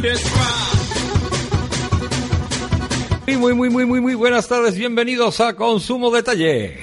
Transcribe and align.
thunderstruck. 0.00 0.80
Y 3.26 3.36
Muy, 3.36 3.54
muy, 3.54 3.70
muy, 3.70 3.86
muy, 3.86 4.00
muy 4.00 4.14
buenas 4.14 4.48
tardes. 4.48 4.74
Bienvenidos 4.74 5.40
a 5.40 5.54
Consumo 5.54 6.10
Detalle. 6.10 6.80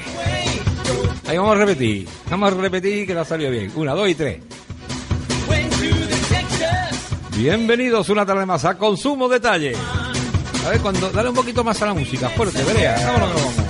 Ahí 1.27 1.37
vamos 1.37 1.55
a 1.55 1.59
repetir. 1.59 2.07
Vamos 2.29 2.53
a 2.53 2.55
repetir 2.55 3.05
que 3.05 3.13
la 3.13 3.25
salió 3.25 3.51
bien. 3.51 3.71
Una, 3.75 3.93
dos 3.93 4.07
y 4.07 4.15
tres. 4.15 4.39
Bienvenidos 7.35 8.09
una 8.09 8.25
tarde 8.25 8.45
más 8.45 8.65
a 8.65 8.77
Consumo 8.77 9.27
Detalle. 9.27 9.73
A 10.65 10.69
ver, 10.69 10.79
cuando, 10.79 11.09
dale 11.09 11.29
un 11.29 11.35
poquito 11.35 11.63
más 11.63 11.81
a 11.81 11.87
la 11.87 11.93
música. 11.93 12.29
Fuerte, 12.29 12.63
verea. 12.63 12.95
Vámonos, 13.05 13.33
vamos. 13.33 13.66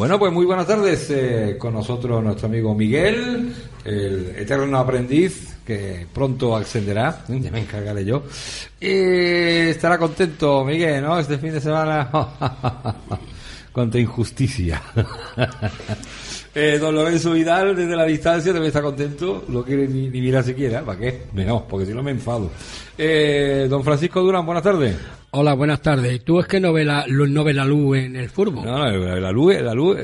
Bueno, 0.00 0.18
pues 0.18 0.32
muy 0.32 0.46
buenas 0.46 0.66
tardes. 0.66 1.10
eh, 1.10 1.56
con 1.58 1.74
nosotros 1.74 2.24
nuestro 2.24 2.46
amigo 2.48 2.74
Miguel, 2.74 3.54
el 3.84 4.32
eterno 4.34 4.78
aprendiz, 4.78 5.56
que 5.66 6.06
pronto 6.10 6.56
ascenderá. 6.56 7.22
Mm, 7.28 7.42
Ya 7.42 7.50
me 7.50 7.60
encargaré 7.60 8.02
yo. 8.06 8.22
Y 8.80 8.88
estará 9.68 9.98
contento, 9.98 10.64
Miguel, 10.64 11.02
¿no? 11.02 11.18
Este 11.18 11.36
fin 11.36 11.52
de 11.52 11.60
semana. 11.60 12.08
Contra 13.72 14.00
injusticia. 14.00 14.80
Eh, 16.52 16.78
don 16.80 16.94
Lorenzo 16.94 17.32
Vidal, 17.32 17.76
desde 17.76 17.94
la 17.94 18.04
distancia, 18.04 18.52
debe 18.52 18.66
estar 18.66 18.82
contento. 18.82 19.44
No 19.48 19.62
quiere 19.62 19.86
ni, 19.86 20.08
ni 20.08 20.20
mirar 20.20 20.42
siquiera. 20.42 20.82
¿Para 20.84 20.98
qué? 20.98 21.20
No, 21.32 21.64
porque 21.68 21.86
si 21.86 21.94
no 21.94 22.02
me 22.02 22.10
enfado. 22.10 22.50
Eh, 22.98 23.66
don 23.70 23.84
Francisco 23.84 24.20
Durán, 24.20 24.44
buenas 24.44 24.64
tardes. 24.64 24.96
Hola, 25.32 25.54
buenas 25.54 25.80
tardes. 25.80 26.24
¿Tú 26.24 26.40
es 26.40 26.48
que 26.48 26.58
no 26.58 26.72
ves 26.72 26.84
la, 26.84 27.06
no 27.06 27.44
ves 27.44 27.54
la 27.54 27.64
luz 27.64 27.98
en 27.98 28.16
el 28.16 28.28
fútbol? 28.30 28.64
No, 28.64 28.78
no, 28.78 28.84
la 29.20 29.30
luz, 29.30 29.54
la 29.62 29.72
luz, 29.72 29.96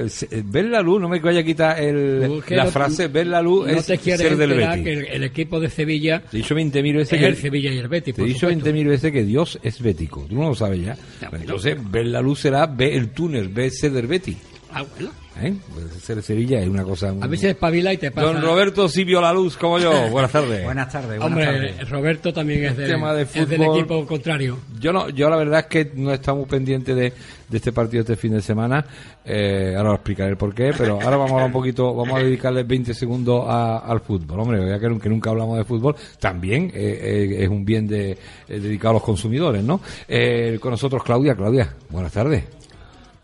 ver 0.44 0.66
la 0.66 0.80
luz, 0.82 1.00
no 1.00 1.08
me 1.08 1.18
vaya 1.18 1.40
a 1.40 1.42
quitar 1.42 1.82
el, 1.82 2.20
la 2.48 2.64
no- 2.64 2.70
frase, 2.70 3.08
ver 3.08 3.26
la 3.26 3.42
luz 3.42 3.66
no 3.66 3.72
es 3.72 3.86
te 3.86 3.98
quieres 3.98 4.20
ser 4.20 4.36
del 4.36 4.50
Betis. 4.54 4.84
que 4.84 4.92
el, 4.92 5.04
el 5.06 5.24
equipo 5.24 5.58
de 5.58 5.68
Sevilla 5.68 6.22
Te 6.30 6.36
dicho 6.36 6.54
20.000 6.54 6.94
veces 6.96 7.12
es 7.14 7.18
que, 7.18 7.26
el 7.26 7.36
Sevilla 7.36 7.72
y 7.72 7.78
el 7.78 7.88
Betis, 7.88 8.14
te 8.14 8.22
he 8.22 8.24
dicho 8.24 8.48
supuesto. 8.48 8.70
20.000 8.70 8.86
veces 8.88 9.12
que 9.12 9.24
Dios 9.24 9.58
es 9.64 9.82
bético. 9.82 10.26
Tú 10.28 10.36
no 10.36 10.48
lo 10.50 10.54
sabes 10.54 10.80
ya. 10.84 10.96
Entonces, 11.32 11.76
ver 11.90 12.06
la 12.06 12.20
luz 12.22 12.38
será 12.38 12.64
ver 12.66 12.92
el 12.92 13.08
túnel, 13.10 13.48
ver 13.48 13.72
ser 13.72 13.90
del 13.90 14.06
Betis. 14.06 14.36
Ah, 14.78 14.84
bueno. 14.94 15.10
¿Eh? 15.42 15.54
Pues 15.74 16.02
ser 16.02 16.22
Sevilla 16.22 16.60
es 16.62 16.68
una 16.68 16.82
cosa... 16.82 17.10
A 17.20 17.26
veces 17.26 17.50
espabila 17.50 17.92
y 17.92 17.98
te 17.98 18.10
pasa. 18.10 18.26
Don 18.26 18.40
Roberto 18.42 18.88
sí 18.88 19.04
vio 19.04 19.20
la 19.20 19.32
luz, 19.34 19.56
como 19.58 19.78
yo. 19.78 19.90
Buenas 20.10 20.32
tardes. 20.32 20.64
Buenas 20.64 20.90
tardes, 20.90 21.18
buenas 21.20 21.26
Hombre, 21.26 21.44
tardes. 21.44 21.90
Roberto 21.90 22.32
también 22.32 22.64
es, 22.64 22.76
del- 22.76 22.88
tema 22.90 23.12
de 23.14 23.22
es 23.22 23.48
del 23.48 23.62
equipo 23.62 24.06
contrario. 24.06 24.58
Yo 24.80 24.92
no, 24.94 25.10
yo 25.10 25.28
la 25.28 25.36
verdad 25.36 25.60
es 25.60 25.66
que 25.66 25.92
no 25.94 26.10
estamos 26.12 26.48
pendientes 26.48 26.96
de, 26.96 27.12
de 27.50 27.56
este 27.56 27.70
partido 27.72 28.00
este 28.00 28.16
fin 28.16 28.32
de 28.32 28.40
semana. 28.40 28.84
Eh, 29.26 29.74
ahora 29.76 29.90
os 29.90 29.94
explicaré 29.96 30.30
el 30.30 30.36
por 30.38 30.54
qué, 30.54 30.72
pero 30.76 30.94
ahora 31.02 31.16
vamos 31.18 31.30
a 31.32 31.34
hablar 31.34 31.46
un 31.48 31.52
poquito, 31.52 31.94
vamos 31.94 32.18
a 32.18 32.22
dedicarle 32.22 32.62
20 32.62 32.94
segundos 32.94 33.44
a- 33.46 33.78
al 33.78 34.00
fútbol. 34.00 34.40
Hombre, 34.40 34.66
ya 34.66 34.78
que, 34.78 34.88
nunca- 34.88 35.02
que 35.02 35.08
nunca 35.10 35.30
hablamos 35.30 35.58
de 35.58 35.64
fútbol, 35.64 35.96
también 36.18 36.70
eh, 36.74 36.98
eh, 37.34 37.36
es 37.44 37.48
un 37.50 37.62
bien 37.64 37.86
de, 37.86 38.12
eh, 38.12 38.18
dedicado 38.58 38.90
a 38.90 38.94
los 38.94 39.02
consumidores, 39.02 39.62
¿no? 39.62 39.80
Eh, 40.08 40.58
con 40.60 40.70
nosotros 40.70 41.02
Claudia. 41.02 41.34
Claudia, 41.34 41.74
buenas 41.90 42.12
tardes. 42.12 42.44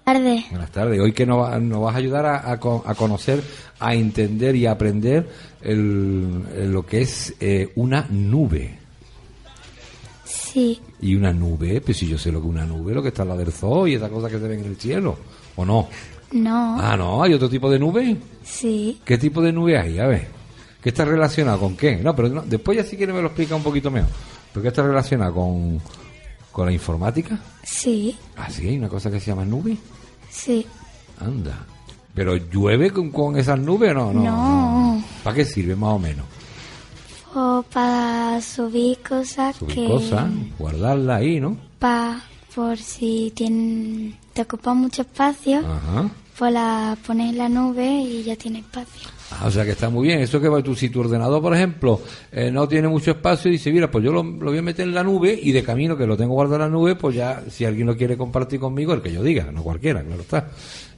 Tarde. 0.04 0.44
Buenas 0.50 0.70
tardes. 0.70 1.00
Hoy 1.00 1.12
que 1.12 1.26
nos, 1.26 1.60
nos 1.62 1.80
vas 1.82 1.94
a 1.94 1.98
ayudar 1.98 2.26
a, 2.26 2.50
a 2.52 2.58
co- 2.60 2.82
a 2.86 2.94
conocer, 2.94 3.42
a 3.80 3.94
entender 3.94 4.54
y 4.56 4.66
a 4.66 4.72
aprender 4.72 5.28
el- 5.60 6.42
el- 6.56 6.72
lo 6.72 6.84
que 6.84 7.02
es 7.02 7.34
eh, 7.40 7.72
una 7.76 8.06
nube. 8.10 8.78
Sí, 10.24 10.80
Y 11.00 11.14
una 11.16 11.32
nube, 11.32 11.80
pues 11.80 11.96
si 11.96 12.06
yo 12.06 12.18
sé 12.18 12.30
lo 12.30 12.40
que 12.40 12.46
es 12.46 12.50
una 12.52 12.66
nube, 12.66 12.92
lo 12.94 13.02
que 13.02 13.08
está 13.08 13.22
en 13.22 13.30
la 13.30 13.36
del 13.36 13.52
zoo 13.52 13.86
y 13.86 13.94
esa 13.94 14.08
cosa 14.08 14.28
que 14.28 14.38
se 14.38 14.46
ven 14.46 14.60
en 14.60 14.66
el 14.66 14.76
cielo, 14.76 15.16
¿o 15.56 15.64
no? 15.64 15.88
no, 16.32 16.78
Ah, 16.80 16.96
no, 16.96 17.22
hay 17.22 17.32
otro 17.34 17.48
tipo 17.48 17.70
de 17.70 17.78
nube. 17.78 18.16
sí, 18.44 19.00
¿Qué 19.04 19.18
tipo 19.18 19.40
de 19.42 19.52
nube 19.52 19.78
hay? 19.78 19.98
A 19.98 20.06
ver, 20.06 20.28
¿qué 20.82 20.90
está 20.90 21.04
relacionado 21.04 21.58
con 21.58 21.76
qué? 21.76 21.96
No, 21.96 22.14
pero 22.14 22.28
no, 22.28 22.42
después 22.42 22.76
ya 22.76 22.84
si 22.84 22.96
quiere 22.96 23.12
me 23.12 23.20
lo 23.20 23.28
explica 23.28 23.54
un 23.56 23.62
poquito 23.62 23.90
mejor. 23.90 24.10
¿Pero 24.52 24.62
qué 24.62 24.68
está 24.68 24.82
relacionado 24.82 25.34
con, 25.34 25.80
con 26.52 26.66
la 26.66 26.72
informática? 26.72 27.40
sí, 27.64 28.16
Ah, 28.36 28.48
sí, 28.50 28.68
hay 28.68 28.78
una 28.78 28.88
cosa 28.88 29.10
que 29.10 29.18
se 29.20 29.26
llama 29.26 29.44
nube. 29.44 29.76
sí. 30.30 30.66
Anda. 31.18 31.66
¿Pero 32.14 32.36
llueve 32.36 32.90
con, 32.90 33.10
con 33.10 33.38
esas 33.38 33.58
nubes 33.58 33.92
o 33.92 33.94
no? 33.94 34.12
No. 34.12 34.22
No. 34.22 35.04
¿Para 35.24 35.36
qué 35.36 35.44
sirve 35.46 35.74
más 35.76 35.90
o 35.94 35.98
menos? 35.98 36.26
O 37.34 37.64
para 37.72 38.40
subir 38.42 38.98
cosas 38.98 39.56
Subir 39.56 39.74
que... 39.74 39.86
cosas, 39.86 40.30
guardarla 40.58 41.16
ahí, 41.16 41.40
¿no? 41.40 41.56
Pa, 41.78 42.20
por 42.54 42.76
si 42.76 43.32
tienen, 43.34 44.18
te 44.34 44.42
ocupa 44.42 44.74
mucho 44.74 45.02
espacio, 45.02 45.60
Ajá. 45.60 46.10
pues 46.38 46.52
la 46.52 46.98
pones 47.06 47.30
en 47.30 47.38
la 47.38 47.48
nube 47.48 47.86
y 48.02 48.22
ya 48.24 48.36
tiene 48.36 48.58
espacio. 48.58 49.08
Ah, 49.40 49.46
o 49.46 49.50
sea 49.50 49.64
que 49.64 49.70
está 49.70 49.88
muy 49.88 50.08
bien. 50.08 50.20
Eso 50.20 50.40
que 50.40 50.48
va 50.48 50.62
tú, 50.62 50.74
si 50.74 50.88
tu 50.88 51.00
ordenador, 51.00 51.40
por 51.40 51.54
ejemplo, 51.54 52.00
eh, 52.30 52.50
no 52.50 52.68
tiene 52.68 52.88
mucho 52.88 53.12
espacio 53.12 53.48
y 53.48 53.52
dice, 53.52 53.72
mira, 53.72 53.90
pues 53.90 54.04
yo 54.04 54.12
lo, 54.12 54.22
voy 54.22 54.58
a 54.58 54.62
meter 54.62 54.86
en 54.86 54.94
la 54.94 55.02
nube 55.02 55.38
y 55.40 55.52
de 55.52 55.62
camino 55.62 55.96
que 55.96 56.06
lo 56.06 56.16
tengo 56.16 56.34
guardado 56.34 56.56
en 56.56 56.70
la 56.72 56.76
nube, 56.76 56.96
pues 56.96 57.16
ya, 57.16 57.42
si 57.48 57.64
alguien 57.64 57.86
lo 57.86 57.96
quiere 57.96 58.16
compartir 58.16 58.60
conmigo, 58.60 58.92
el 58.92 59.02
que 59.02 59.12
yo 59.12 59.22
diga, 59.22 59.50
no 59.50 59.62
cualquiera, 59.62 60.02
claro 60.02 60.22
está. 60.22 60.48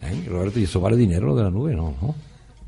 ¿Eh? 0.03 0.29
Roberto, 0.29 0.59
¿y 0.59 0.65
eso 0.65 0.81
vale 0.81 0.97
dinero 0.97 1.29
lo 1.29 1.37
de 1.37 1.43
la 1.45 1.51
nube? 1.51 1.75
No, 1.75 1.95
no. 2.01 2.15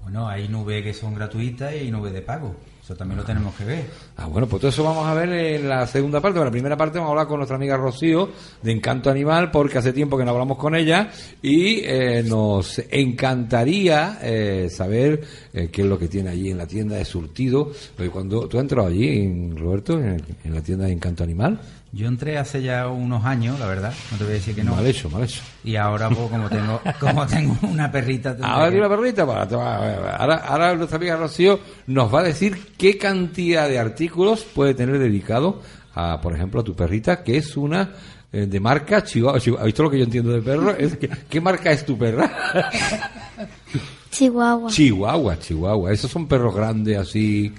Bueno, 0.03 0.29
hay 0.29 0.49
nubes 0.49 0.83
que 0.85 0.95
son 0.95 1.15
gratuitas 1.15 1.75
y 1.75 1.79
hay 1.79 1.91
nubes 1.91 2.13
de 2.13 2.23
pago. 2.23 2.55
Eso 2.87 2.95
también 2.95 3.19
lo 3.19 3.25
tenemos 3.25 3.53
que 3.57 3.65
ver. 3.65 3.85
Ah, 4.17 4.27
bueno, 4.29 4.47
pues 4.47 4.61
todo 4.61 4.69
eso 4.69 4.85
vamos 4.85 5.05
a 5.09 5.13
ver 5.13 5.29
en 5.29 5.69
la 5.69 5.89
segunda 5.89 6.21
parte. 6.21 6.39
En 6.39 6.45
la 6.45 6.53
primera 6.53 6.77
parte 6.77 6.99
vamos 6.99 7.09
a 7.09 7.11
hablar 7.15 7.27
con 7.27 7.39
nuestra 7.39 7.57
amiga 7.57 7.77
Rocío 7.77 8.29
de 8.63 8.71
Encanto 8.71 9.11
Animal, 9.11 9.51
porque 9.51 9.79
hace 9.79 9.93
tiempo 9.93 10.17
que 10.17 10.25
no 10.25 10.31
hablamos 10.31 10.57
con 10.57 10.77
ella 10.77 11.11
y 11.43 11.81
eh, 11.83 12.23
nos 12.23 12.81
encantaría 12.89 14.21
eh, 14.23 14.69
saber 14.71 15.21
eh, 15.53 15.69
qué 15.73 15.83
es 15.83 15.89
lo 15.89 15.99
que 15.99 16.07
tiene 16.07 16.31
allí 16.31 16.53
en 16.53 16.59
la 16.59 16.69
tienda 16.69 16.95
de 16.95 17.05
surtido. 17.05 17.73
Porque 17.97 18.09
cuando 18.09 18.47
tú 18.47 18.57
has 18.57 18.63
entrado 18.63 18.87
allí, 18.87 19.51
Roberto, 19.57 19.99
en 19.99 20.55
la 20.55 20.63
tienda 20.63 20.87
de 20.87 20.93
Encanto 20.93 21.25
Animal, 21.25 21.59
Yo 21.93 22.09
entré 22.09 22.37
hace 22.37 22.63
ya 22.63 22.89
unos 22.89 23.25
años, 23.25 23.59
la 23.59 23.67
verdad. 23.67 23.95
No 24.11 24.19
te 24.19 24.25
voy 24.25 24.33
a 24.33 24.35
decir 24.37 24.55
que 24.55 24.63
no. 24.63 24.75
mal 24.75 24.87
hecho, 24.87 25.09
mal 25.09 25.23
hecho. 25.25 25.41
Y 25.65 25.77
ahora, 25.77 26.09
pues, 26.11 26.29
como 26.29 26.49
tengo, 26.51 26.81
como 27.01 27.27
tengo 27.27 27.57
una 27.63 27.91
perrita... 27.91 28.37
Ahora 28.43 28.67
que- 28.67 28.73
tiene 28.73 28.87
una 28.87 28.97
perrita, 28.97 29.27
para, 29.27 30.17
ahora, 30.17 30.37
ahora 30.37 30.75
nuestra 30.75 30.97
amiga 30.99 31.17
Rocío 31.17 31.59
nos 31.87 32.13
va 32.15 32.21
a 32.21 32.25
decir 32.25 32.75
qué 32.77 32.99
cantidad 32.99 33.69
de 33.69 33.79
artículos 33.79 34.45
puede 34.45 34.75
tener 34.75 34.99
dedicado 34.99 35.63
a, 35.95 36.21
por 36.21 36.35
ejemplo, 36.35 36.61
a 36.61 36.65
tu 36.65 36.75
perrita, 36.75 37.23
que 37.25 37.39
es 37.39 37.57
una 37.57 37.91
eh, 38.31 38.45
de 38.47 38.61
marca 38.61 39.03
Chihuahua. 39.03 39.41
Chihuahua. 39.41 39.63
¿Has 39.63 39.67
visto 39.67 39.83
lo 39.85 39.91
que 39.91 39.99
yo 39.99 40.05
entiendo 40.05 40.33
de 40.33 40.43
perro? 40.43 40.71
Es 40.77 40.97
que, 40.99 41.09
¿Qué 41.09 41.41
marca 41.41 41.71
es 41.73 41.87
tu 41.87 41.97
perra? 41.97 42.31
Chihuahua. 44.11 44.71
Chihuahua, 44.71 45.39
Chihuahua. 45.39 45.93
Esos 45.93 46.11
son 46.11 46.27
perros 46.27 46.55
grandes, 46.55 46.99
así, 46.99 47.53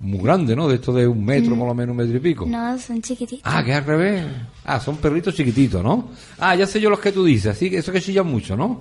muy 0.00 0.18
grandes, 0.22 0.56
¿no? 0.56 0.66
De 0.68 0.76
estos 0.76 0.94
de 0.94 1.06
un 1.06 1.24
metro, 1.24 1.56
por 1.56 1.68
lo 1.68 1.74
menos 1.74 1.92
un 1.92 1.98
metro 1.98 2.16
y 2.16 2.20
pico. 2.20 2.46
No, 2.46 2.78
son 2.78 3.00
chiquititos. 3.02 3.42
Ah, 3.44 3.62
que 3.62 3.74
al 3.74 3.84
revés. 3.84 4.24
Ah, 4.64 4.80
son 4.80 4.96
perritos 4.96 5.34
chiquititos, 5.34 5.82
¿no? 5.84 6.10
Ah, 6.38 6.54
ya 6.56 6.66
sé 6.66 6.80
yo 6.80 6.88
los 6.90 7.00
que 7.00 7.12
tú 7.12 7.24
dices, 7.24 7.54
así 7.54 7.68
que 7.70 7.78
eso 7.78 7.92
que 7.92 8.00
chillan 8.00 8.26
mucho, 8.26 8.56
¿no? 8.56 8.80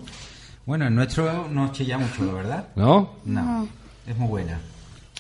Bueno, 0.66 0.88
el 0.88 0.96
nuestro 0.96 1.48
no 1.50 1.72
chilla 1.72 1.98
mucho, 1.98 2.24
la 2.26 2.34
verdad. 2.34 2.68
¿No? 2.76 3.16
No, 3.26 3.68
es 4.08 4.18
muy 4.18 4.28
buena. 4.30 4.60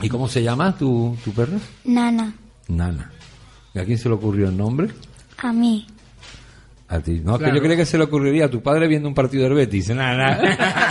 ¿Y 0.02 0.08
cómo 0.10 0.28
se 0.30 0.42
llama 0.42 0.78
tu, 0.78 1.18
tu 1.24 1.32
perra? 1.34 1.58
Nana, 1.86 2.34
Nana. 2.70 3.12
¿Y 3.74 3.80
a 3.80 3.86
quién 3.86 3.98
se 3.98 4.08
le 4.10 4.16
ocurrió 4.16 4.48
el 4.50 4.56
nombre? 4.58 4.90
a 5.42 5.52
mí. 5.54 5.86
A 6.88 7.00
ti. 7.00 7.22
No, 7.24 7.34
es 7.34 7.38
que 7.38 7.44
Claro. 7.44 7.56
yo 7.58 7.62
creía 7.62 7.78
que 7.78 7.86
se 7.86 7.98
le 8.00 8.06
ocurriría 8.06 8.46
a 8.46 8.50
tu 8.50 8.62
padre 8.64 8.88
viendo 8.88 9.08
un 9.08 9.14
partido 9.14 9.44
del 9.44 9.54
Betis. 9.54 9.90
Nada. 9.90 10.40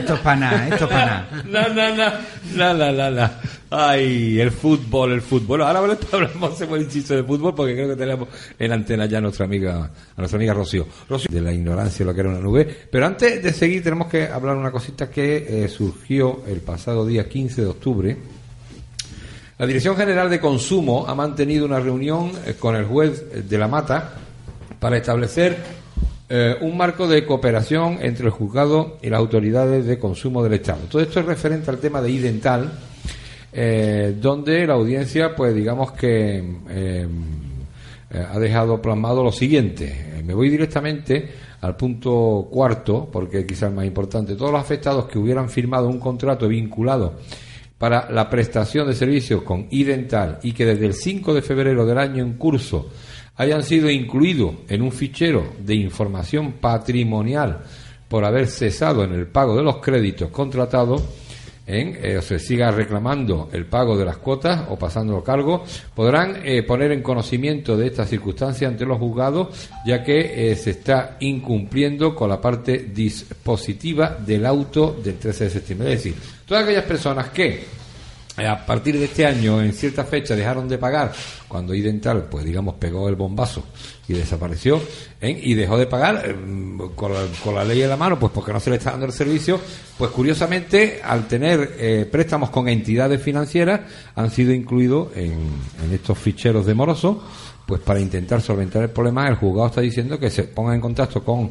Esto 0.00 0.14
es 0.14 0.20
para 0.20 0.36
nada, 0.36 0.68
esto 0.68 0.84
es 0.84 0.90
para 0.90 1.06
nada. 1.06 1.42
No, 1.46 1.68
no, 1.74 1.96
no, 1.96 2.74
no, 2.74 2.92
no, 2.92 3.10
no. 3.10 3.30
Ay, 3.70 4.40
el 4.40 4.50
fútbol, 4.50 5.12
el 5.12 5.22
fútbol. 5.22 5.46
Bueno, 5.46 5.66
ahora 5.66 5.96
hablamos 6.12 6.54
hacemos 6.54 6.78
el 6.78 6.84
inciso 6.84 7.14
de 7.14 7.22
fútbol 7.22 7.54
porque 7.54 7.74
creo 7.74 7.88
que 7.88 7.96
tenemos 7.96 8.28
en 8.58 8.72
antena 8.72 9.06
ya 9.06 9.18
a 9.18 9.20
nuestra 9.20 9.44
amiga, 9.44 9.90
a 10.16 10.18
nuestra 10.18 10.36
amiga 10.36 10.54
Rocío. 10.54 10.86
De 11.28 11.40
la 11.40 11.52
ignorancia 11.52 12.04
lo 12.04 12.12
que 12.12 12.20
era 12.20 12.30
una 12.30 12.40
nube. 12.40 12.66
Pero 12.90 13.06
antes 13.06 13.42
de 13.42 13.52
seguir 13.52 13.82
tenemos 13.82 14.08
que 14.08 14.26
hablar 14.26 14.56
una 14.56 14.72
cosita 14.72 15.08
que 15.08 15.64
eh, 15.64 15.68
surgió 15.68 16.42
el 16.48 16.60
pasado 16.60 17.06
día 17.06 17.28
15 17.28 17.62
de 17.62 17.68
octubre. 17.68 18.16
La 19.58 19.66
Dirección 19.66 19.94
General 19.94 20.30
de 20.30 20.40
Consumo 20.40 21.04
ha 21.06 21.14
mantenido 21.14 21.66
una 21.66 21.78
reunión 21.78 22.32
eh, 22.46 22.54
con 22.58 22.74
el 22.74 22.86
juez 22.86 23.22
eh, 23.32 23.42
de 23.48 23.58
la 23.58 23.68
Mata 23.68 24.14
para 24.80 24.96
establecer 24.96 25.79
eh, 26.32 26.56
un 26.60 26.76
marco 26.76 27.08
de 27.08 27.26
cooperación 27.26 27.98
entre 28.02 28.26
el 28.26 28.30
juzgado 28.30 28.98
y 29.02 29.10
las 29.10 29.18
autoridades 29.18 29.84
de 29.84 29.98
consumo 29.98 30.44
del 30.44 30.52
Estado. 30.52 30.82
Todo 30.88 31.02
esto 31.02 31.18
es 31.18 31.26
referente 31.26 31.68
al 31.70 31.78
tema 31.78 32.00
de 32.00 32.08
idental, 32.08 32.70
eh, 33.52 34.14
donde 34.20 34.64
la 34.64 34.74
audiencia, 34.74 35.34
pues 35.34 35.52
digamos 35.56 35.90
que 35.90 36.40
eh, 36.68 37.08
ha 38.12 38.38
dejado 38.38 38.80
plasmado 38.80 39.24
lo 39.24 39.32
siguiente. 39.32 40.22
Me 40.24 40.32
voy 40.32 40.50
directamente 40.50 41.28
al 41.62 41.74
punto 41.74 42.46
cuarto, 42.48 43.08
porque 43.10 43.44
quizás 43.44 43.70
es 43.70 43.74
más 43.74 43.84
importante. 43.84 44.36
Todos 44.36 44.52
los 44.52 44.60
afectados 44.60 45.06
que 45.06 45.18
hubieran 45.18 45.50
firmado 45.50 45.88
un 45.88 45.98
contrato 45.98 46.46
vinculado 46.46 47.14
para 47.76 48.08
la 48.08 48.30
prestación 48.30 48.86
de 48.86 48.94
servicios 48.94 49.42
con 49.42 49.66
idental 49.70 50.38
y 50.44 50.52
que 50.52 50.64
desde 50.64 50.86
el 50.86 50.94
5 50.94 51.34
de 51.34 51.42
febrero 51.42 51.84
del 51.84 51.98
año 51.98 52.22
en 52.22 52.34
curso 52.34 52.88
hayan 53.40 53.62
sido 53.62 53.88
incluidos 53.88 54.52
en 54.68 54.82
un 54.82 54.92
fichero 54.92 55.54
de 55.58 55.74
información 55.74 56.56
patrimonial 56.60 57.60
por 58.06 58.22
haber 58.22 58.46
cesado 58.46 59.02
en 59.02 59.14
el 59.14 59.28
pago 59.28 59.56
de 59.56 59.62
los 59.62 59.78
créditos 59.78 60.28
contratados, 60.28 61.02
eh, 61.66 62.18
o 62.18 62.20
se 62.20 62.38
siga 62.38 62.70
reclamando 62.70 63.48
el 63.54 63.64
pago 63.64 63.96
de 63.96 64.04
las 64.04 64.18
cuotas 64.18 64.66
o 64.68 64.76
pasándolo 64.76 65.24
cargo, 65.24 65.64
podrán 65.94 66.42
eh, 66.44 66.64
poner 66.64 66.92
en 66.92 67.02
conocimiento 67.02 67.78
de 67.78 67.86
esta 67.86 68.04
circunstancia 68.04 68.68
ante 68.68 68.84
los 68.84 68.98
juzgados, 68.98 69.70
ya 69.86 70.02
que 70.02 70.50
eh, 70.50 70.54
se 70.54 70.72
está 70.72 71.16
incumpliendo 71.20 72.14
con 72.14 72.28
la 72.28 72.42
parte 72.42 72.90
dispositiva 72.92 74.18
del 74.18 74.44
auto 74.44 75.00
del 75.02 75.16
13 75.16 75.44
de 75.44 75.50
septiembre. 75.50 75.92
Es 75.94 76.04
decir, 76.04 76.20
todas 76.44 76.64
aquellas 76.64 76.84
personas 76.84 77.30
que 77.30 77.79
a 78.46 78.64
partir 78.64 78.98
de 78.98 79.04
este 79.04 79.26
año, 79.26 79.62
en 79.62 79.72
cierta 79.72 80.04
fecha, 80.04 80.34
dejaron 80.34 80.68
de 80.68 80.78
pagar 80.78 81.12
cuando 81.48 81.74
Idental, 81.74 82.28
pues 82.30 82.44
digamos, 82.44 82.74
pegó 82.74 83.08
el 83.08 83.16
bombazo 83.16 83.64
y 84.08 84.14
desapareció, 84.14 84.80
¿eh? 85.20 85.38
y 85.42 85.54
dejó 85.54 85.78
de 85.78 85.86
pagar 85.86 86.22
eh, 86.24 86.36
con, 86.94 87.12
la, 87.12 87.20
con 87.42 87.54
la 87.54 87.64
ley 87.64 87.82
en 87.82 87.88
la 87.88 87.96
mano, 87.96 88.18
pues 88.18 88.32
porque 88.32 88.52
no 88.52 88.60
se 88.60 88.70
le 88.70 88.76
está 88.76 88.92
dando 88.92 89.06
el 89.06 89.12
servicio, 89.12 89.60
pues 89.98 90.10
curiosamente, 90.10 91.00
al 91.02 91.26
tener 91.28 91.76
eh, 91.78 92.08
préstamos 92.10 92.50
con 92.50 92.68
entidades 92.68 93.22
financieras, 93.22 93.80
han 94.14 94.30
sido 94.30 94.52
incluidos 94.52 95.08
en, 95.16 95.32
en 95.84 95.92
estos 95.92 96.18
ficheros 96.18 96.66
de 96.66 96.74
moroso, 96.74 97.22
pues 97.66 97.80
para 97.80 98.00
intentar 98.00 98.40
solventar 98.40 98.82
el 98.82 98.90
problema, 98.90 99.28
el 99.28 99.36
juzgado 99.36 99.68
está 99.68 99.80
diciendo 99.80 100.18
que 100.18 100.30
se 100.30 100.44
ponga 100.44 100.74
en 100.74 100.80
contacto 100.80 101.22
con 101.22 101.50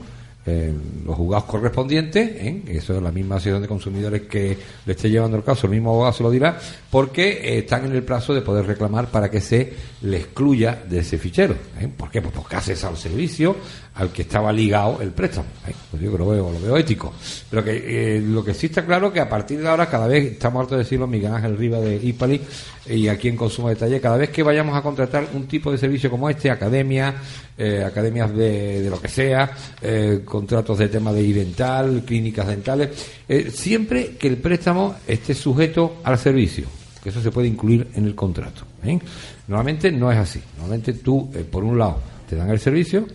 los 1.06 1.15
juzgados 1.15 1.45
correspondientes, 1.45 2.27
¿eh? 2.27 2.63
eso 2.68 2.95
es 2.95 3.03
la 3.03 3.12
misma 3.12 3.36
asociación 3.36 3.62
de 3.62 3.68
consumidores 3.68 4.21
que 4.24 4.57
le 4.86 4.94
esté 4.94 5.09
llevando 5.09 5.38
el 5.38 5.44
caso, 5.44 5.68
el 5.68 5.74
mismo 5.74 5.91
abogado 5.91 6.13
se 6.13 6.24
lo 6.24 6.31
dirá, 6.31 6.57
porque 6.89 7.30
eh, 7.30 7.59
están 7.59 7.86
en 7.86 7.91
el 7.91 8.03
plazo 8.03 8.33
de 8.33 8.41
poder 8.41 8.65
reclamar 8.65 9.09
para 9.09 9.30
que 9.30 9.41
se 9.41 9.74
le 10.01 10.18
excluya 10.18 10.83
de 10.89 11.00
ese 11.00 11.18
fichero. 11.18 11.56
¿eh? 11.80 11.88
¿Por 11.95 12.09
qué? 12.09 12.21
Pues 12.21 12.33
porque 12.33 12.56
ha 12.56 12.62
cesado 12.62 12.94
el 12.94 13.00
servicio 13.00 13.56
al 14.00 14.12
que 14.12 14.22
estaba 14.22 14.51
ligado 14.51 15.01
el 15.01 15.12
préstamo. 15.12 15.48
¿eh? 15.68 15.74
Pues 15.92 16.01
yo 16.01 16.12
que 16.12 16.18
lo 16.18 16.28
veo, 16.28 16.51
lo 16.51 16.60
veo 16.60 16.78
ético. 16.78 17.13
Pero 17.50 17.63
que 17.63 18.18
eh, 18.18 18.22
lo 18.22 18.44
que 18.44 18.54
sí 18.54 18.68
está 18.68 18.86
claro 18.86 19.12
que 19.12 19.19
a 19.19 19.30
partir 19.30 19.60
de 19.62 19.68
ahora, 19.68 19.90
cada 19.90 20.07
vez, 20.07 20.34
estamos 20.34 20.62
hartos 20.62 20.78
de 20.78 20.84
decirlo, 20.84 21.06
Miguel 21.07 21.34
Ángel 21.34 21.57
Riva 21.57 21.80
de 21.80 21.96
Ipali 21.96 22.42
y 22.88 23.07
aquí 23.07 23.28
en 23.28 23.36
Consumo 23.36 23.69
Detalle, 23.69 24.01
cada 24.01 24.18
vez 24.18 24.30
que 24.30 24.42
vayamos 24.42 24.75
a 24.75 24.81
contratar 24.81 25.28
un 25.34 25.48
tipo 25.48 25.72
de 25.72 25.78
servicio 25.78 26.10
como 26.10 26.30
este, 26.30 26.50
academia, 26.50 27.13
eh, 27.57 27.84
academias 27.86 28.34
de, 28.36 28.81
de 28.81 28.90
lo 28.90 29.00
que 29.00 29.10
sea, 29.10 29.51
eh, 29.81 30.22
contratos 30.25 30.78
de 30.78 30.88
tema 30.88 31.13
de 31.13 31.22
dental, 31.34 32.04
clínicas 32.06 32.48
dentales, 32.48 32.90
eh, 33.28 33.52
siempre 33.52 34.16
que 34.18 34.28
el 34.28 34.38
préstamo 34.38 34.95
esté 35.07 35.36
sujeto 35.36 35.98
al 36.04 36.18
servicio, 36.18 36.66
que 37.04 37.10
eso 37.10 37.22
se 37.22 37.31
puede 37.31 37.48
incluir 37.48 37.88
en 37.95 38.06
el 38.06 38.16
contrato. 38.16 38.63
¿eh? 38.84 39.00
Normalmente 39.48 39.92
no 39.92 40.12
es 40.12 40.18
así. 40.18 40.42
Normalmente 40.57 40.94
tú, 40.94 41.30
eh, 41.34 41.45
por 41.50 41.63
un 41.63 41.78
lado, 41.78 42.00
te 42.28 42.36
dan 42.36 42.50
el 42.50 42.60
servicio 42.60 43.06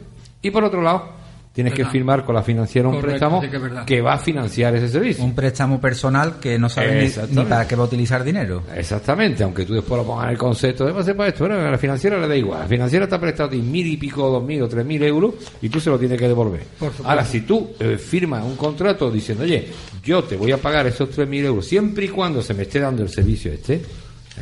y 0.44 0.50
por 0.50 0.64
otro 0.64 0.80
lado, 0.82 1.24
tienes 1.52 1.72
que 1.72 1.84
firmar 1.84 2.24
con 2.24 2.34
la 2.34 2.42
financiera 2.42 2.88
un 2.88 2.96
Correcto, 2.96 3.10
préstamo 3.30 3.40
sí 3.40 3.84
que 3.86 4.00
va 4.00 4.14
a 4.14 4.18
financiar 4.18 4.74
ese 4.74 4.88
servicio. 4.88 5.22
Un 5.24 5.36
préstamo 5.36 5.80
personal 5.80 6.40
que 6.40 6.58
no 6.58 6.68
sabe 6.68 7.08
ni- 7.30 7.44
para 7.44 7.66
qué 7.68 7.76
va 7.76 7.84
a 7.84 7.86
utilizar 7.86 8.24
dinero. 8.24 8.64
Exactamente, 8.74 9.44
aunque 9.44 9.64
tú 9.64 9.72
después 9.74 10.00
lo 10.00 10.04
pongas 10.04 10.24
en 10.24 10.30
el 10.32 10.38
concepto 10.38 10.84
de 10.84 10.90
va 10.90 11.00
a 11.00 11.04
ser 11.04 11.16
para 11.16 11.28
esto, 11.28 11.46
bueno, 11.46 11.60
a 11.64 11.70
la 11.70 11.78
financiera 11.78 12.18
le 12.18 12.26
da 12.26 12.34
igual. 12.36 12.58
La 12.60 12.66
financiera 12.66 13.06
te 13.08 13.14
ha 13.14 13.20
prestado 13.20 13.48
a 13.48 13.52
ti 13.52 13.58
mil 13.58 13.86
y 13.86 13.96
pico, 13.96 14.28
dos 14.28 14.42
mil 14.42 14.62
o 14.62 14.68
tres 14.68 14.84
mil 14.84 15.00
euros 15.04 15.34
y 15.62 15.68
tú 15.68 15.78
se 15.78 15.90
lo 15.90 15.98
tienes 15.98 16.18
que 16.18 16.26
devolver. 16.26 16.62
Ahora, 17.04 17.24
si 17.24 17.42
tú 17.42 17.70
eh, 17.78 17.98
firmas 17.98 18.44
un 18.44 18.56
contrato 18.56 19.08
diciendo, 19.10 19.44
oye, 19.44 19.68
yo 20.02 20.24
te 20.24 20.36
voy 20.36 20.50
a 20.50 20.56
pagar 20.58 20.88
esos 20.88 21.08
tres 21.10 21.28
mil 21.28 21.44
euros 21.44 21.64
siempre 21.66 22.06
y 22.06 22.08
cuando 22.08 22.42
se 22.42 22.52
me 22.52 22.62
esté 22.64 22.80
dando 22.80 23.02
el 23.04 23.08
servicio 23.10 23.52
este, 23.52 23.80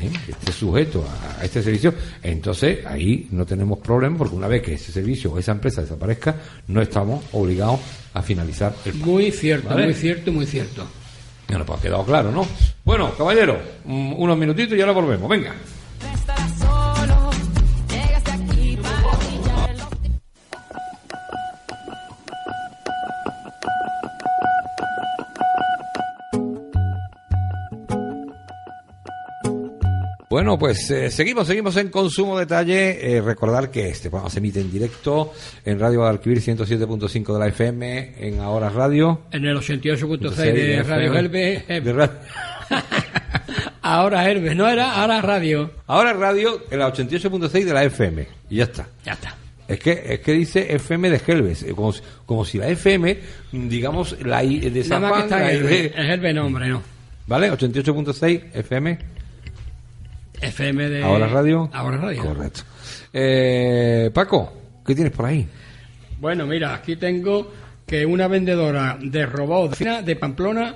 ¿eh? 0.00 0.11
esté 0.29 0.53
sujeto 0.53 1.05
a, 1.39 1.44
este 1.44 1.62
servicio, 1.62 1.94
entonces 2.23 2.85
ahí 2.87 3.29
no 3.31 3.44
tenemos 3.47 3.79
problema 3.79 4.19
porque 4.19 4.35
una 4.35 4.49
vez 4.49 4.62
que 4.62 4.75
ese 4.75 4.93
servicio 4.93 5.33
o 5.33 5.39
esa 5.39 5.53
empresa 5.53 5.83
desaparezca, 5.83 6.37
no 6.69 6.81
estamos 6.81 7.25
obligados 7.33 7.81
a 8.15 8.23
finalizar 8.23 8.75
el 8.85 8.94
Muy 8.94 9.31
cierto, 9.31 9.69
Vale. 9.69 9.85
muy 9.85 9.94
cierto, 9.94 10.33
muy 10.33 10.47
cierto. 10.47 10.87
bueno, 11.49 11.65
pues 11.65 11.79
ha 11.79 11.83
quedado 11.83 12.05
claro, 12.05 12.31
¿no? 12.31 12.47
Bueno, 12.85 13.15
caballero, 13.17 13.59
mm, 13.85 14.15
unos 14.17 14.39
minutitos 14.39 14.77
y 14.77 14.81
ahora 14.81 14.93
volvemos. 14.93 15.29
Venga. 15.29 15.55
Bueno, 30.43 30.59
pues 30.59 30.91
eh, 30.91 31.09
seguimos, 31.09 31.47
seguimos 31.47 31.77
en 31.77 31.89
Consumo 31.89 32.37
Detalle. 32.37 33.17
Eh, 33.17 33.21
recordar 33.23 33.71
que 33.71 33.91
este 33.91 34.11
programa 34.11 34.29
se 34.29 34.41
emite 34.41 34.61
en 34.61 34.73
directo 34.73 35.33
en 35.65 35.79
Radio 35.79 36.00
Guadalquivir 36.00 36.40
107.5 36.43 37.33
de 37.35 37.38
la 37.38 37.47
FM, 37.47 38.14
en 38.19 38.40
Ahora 38.40 38.69
Radio. 38.69 39.21
En 39.31 39.45
el 39.45 39.57
88.6 39.57 40.35
de 40.35 40.52
de 40.52 40.83
Radio. 40.83 41.14
Helve. 41.16 41.64
De 41.69 41.93
ra- 41.93 42.23
Ahora 43.83 44.28
Helve, 44.28 44.57
no 44.57 44.69
era, 44.69 45.00
ahora 45.00 45.21
Radio. 45.23 45.71
Ahora 45.87 46.12
Radio 46.12 46.61
en 46.73 46.81
la 46.81 46.93
88.6 46.93 47.64
de 47.64 47.73
la 47.73 47.85
FM. 47.85 48.26
Y 48.50 48.57
ya 48.57 48.64
está. 48.64 48.88
Ya 49.05 49.12
está. 49.12 49.37
Es 49.69 49.78
que, 49.78 49.93
es 50.09 50.19
que 50.23 50.33
dice 50.33 50.75
FM 50.75 51.09
de 51.09 51.21
Gelbes, 51.21 51.62
eh, 51.62 51.73
como, 51.73 51.93
si- 51.93 52.02
como 52.26 52.45
si 52.45 52.59
la 52.59 52.66
FM, 52.66 53.16
digamos, 53.52 54.16
la 54.25 54.43
I 54.43 54.59
de 54.59 54.71
Nada 54.71 54.85
San 54.88 55.02
más 55.02 55.11
que 55.12 55.16
Juan, 55.19 55.23
está 55.25 55.38
la 55.38 55.52
Es 55.52 55.95
Helve 56.11 56.35
nombre, 56.35 56.66
no. 56.66 56.83
¿vale? 57.28 57.52
88.6 57.52 58.43
FM. 58.55 59.12
FM 60.42 60.88
de... 60.88 61.02
Ahora 61.02 61.26
Radio. 61.28 61.70
Ahora 61.72 61.96
Radio. 61.96 62.22
Correcto. 62.22 62.61
Eh, 63.12 64.11
Paco, 64.12 64.52
¿qué 64.84 64.94
tienes 64.94 65.12
por 65.12 65.26
ahí? 65.26 65.46
Bueno, 66.20 66.46
mira, 66.46 66.75
aquí 66.75 66.96
tengo 66.96 67.50
que 67.87 68.04
una 68.06 68.28
vendedora 68.28 68.99
de 69.00 69.26
robots 69.26 69.78
de, 69.78 70.02
de 70.02 70.16
Pamplona 70.16 70.75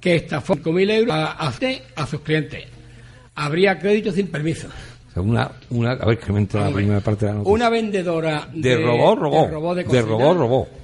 que 0.00 0.16
estafó 0.16 0.54
5.000 0.56 0.90
euros 0.90 1.14
a, 1.14 1.32
a, 1.32 1.52
a 1.96 2.06
sus 2.06 2.20
clientes. 2.20 2.64
Habría 3.34 3.78
crédito 3.78 4.12
sin 4.12 4.26
permiso. 4.28 4.68
Una, 5.14 5.50
una, 5.70 5.92
a 5.92 6.06
ver, 6.06 6.18
que 6.18 6.32
me 6.32 6.40
entra 6.40 6.68
la 6.68 6.74
primera 6.74 7.00
parte 7.00 7.26
de 7.26 7.32
la 7.32 7.38
noticia. 7.38 7.54
Una 7.54 7.68
vendedora 7.68 8.48
de, 8.52 8.76
robó, 8.76 9.14
robó. 9.14 9.42
De, 9.46 9.50
robot 9.50 9.76
de, 9.76 9.82
de 9.82 9.88
cocina. 9.88 10.06
robó, 10.06 10.34
robó. 10.34 10.68
Ro- 10.70 10.81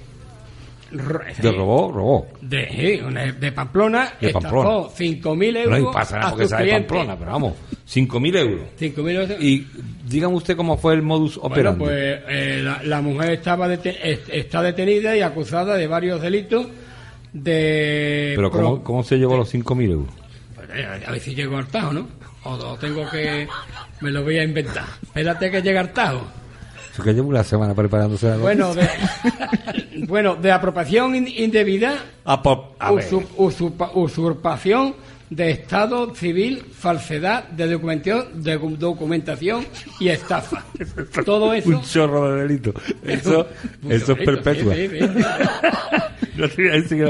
De 0.90 1.52
robó, 1.52 1.92
robó. 1.92 2.26
De, 2.40 3.34
de 3.38 3.52
Pamplona, 3.52 4.12
De 4.20 4.30
Pamplona. 4.30 4.70
estafó 4.86 4.94
5.000 4.96 5.52
No 5.52 5.58
euros 5.60 5.74
hay 5.76 5.84
pasa 5.92 6.18
nada 6.18 6.30
porque 6.30 6.46
clientes. 6.46 6.78
Pamplona, 6.88 7.18
pero 7.18 7.30
vamos, 7.32 7.52
5.000 7.86 8.36
euros. 8.38 8.60
5.000 8.80 9.10
euros. 9.10 9.42
Y 9.42 9.66
dígame 10.06 10.34
usted 10.34 10.56
cómo 10.56 10.76
fue 10.78 10.94
el 10.94 11.02
modus 11.02 11.36
Bueno, 11.36 11.48
operandi. 11.52 11.84
pues 11.84 12.18
eh, 12.28 12.60
la, 12.64 12.82
la 12.84 13.00
mujer 13.02 13.32
estaba 13.32 13.72
está 13.72 14.62
detenida 14.62 15.14
y 15.16 15.20
acusada 15.20 15.76
de 15.76 15.86
varios 15.86 16.22
delitos 16.22 16.66
de... 17.32 18.32
pero 18.36 18.50
pro- 18.50 18.60
¿cómo, 18.62 18.82
¿cómo 18.84 19.02
se 19.02 19.16
llevó 19.18 19.36
los 19.36 19.52
5.000 19.54 19.90
euros? 19.90 20.08
Pues, 20.54 20.68
eh, 20.74 20.86
a 21.06 21.10
ver 21.10 21.20
si 21.20 21.34
llego 21.34 21.56
al 21.56 21.66
Tajo, 21.68 21.92
¿no? 21.92 22.08
O, 22.44 22.50
o 22.52 22.76
tengo 22.78 23.08
que... 23.10 23.46
Me 24.00 24.10
lo 24.10 24.22
voy 24.22 24.38
a 24.38 24.44
inventar. 24.44 24.84
Espérate 25.02 25.50
que 25.50 25.60
llegue 25.60 25.78
al 25.78 25.92
Tajo. 25.92 26.22
Eso 26.98 27.04
que 27.04 27.14
llevo 27.14 27.28
una 27.28 27.44
semana 27.44 27.74
preparándose 27.74 28.26
la 28.28 28.36
Bueno, 28.38 28.74
de, 28.74 28.88
bueno, 30.06 30.34
de 30.36 30.50
apropiación 30.52 31.14
in- 31.14 31.28
indebida, 31.28 31.96
a 32.78 32.92
ver. 32.92 33.04
usurp- 33.04 33.28
usurpa- 33.36 33.90
usurpación 33.94 34.94
de 35.30 35.50
Estado 35.50 36.14
civil, 36.14 36.64
falsedad 36.74 37.44
de 37.50 37.70
documentación, 37.70 38.42
de 38.42 38.56
documentación 38.58 39.66
y 40.00 40.08
estafa. 40.08 40.64
Todo 41.24 41.52
eso. 41.52 41.68
Un 41.68 41.82
chorro 41.82 42.32
de 42.34 42.42
delito. 42.42 42.72
Eso, 43.04 43.46
eso 43.88 44.12
es 44.12 44.18
Bonito, 44.18 44.24
perpetua. 44.24 44.74
sí, 44.74 44.88
sí, 44.88 44.98
sí. 44.98 45.08
No 46.38 46.48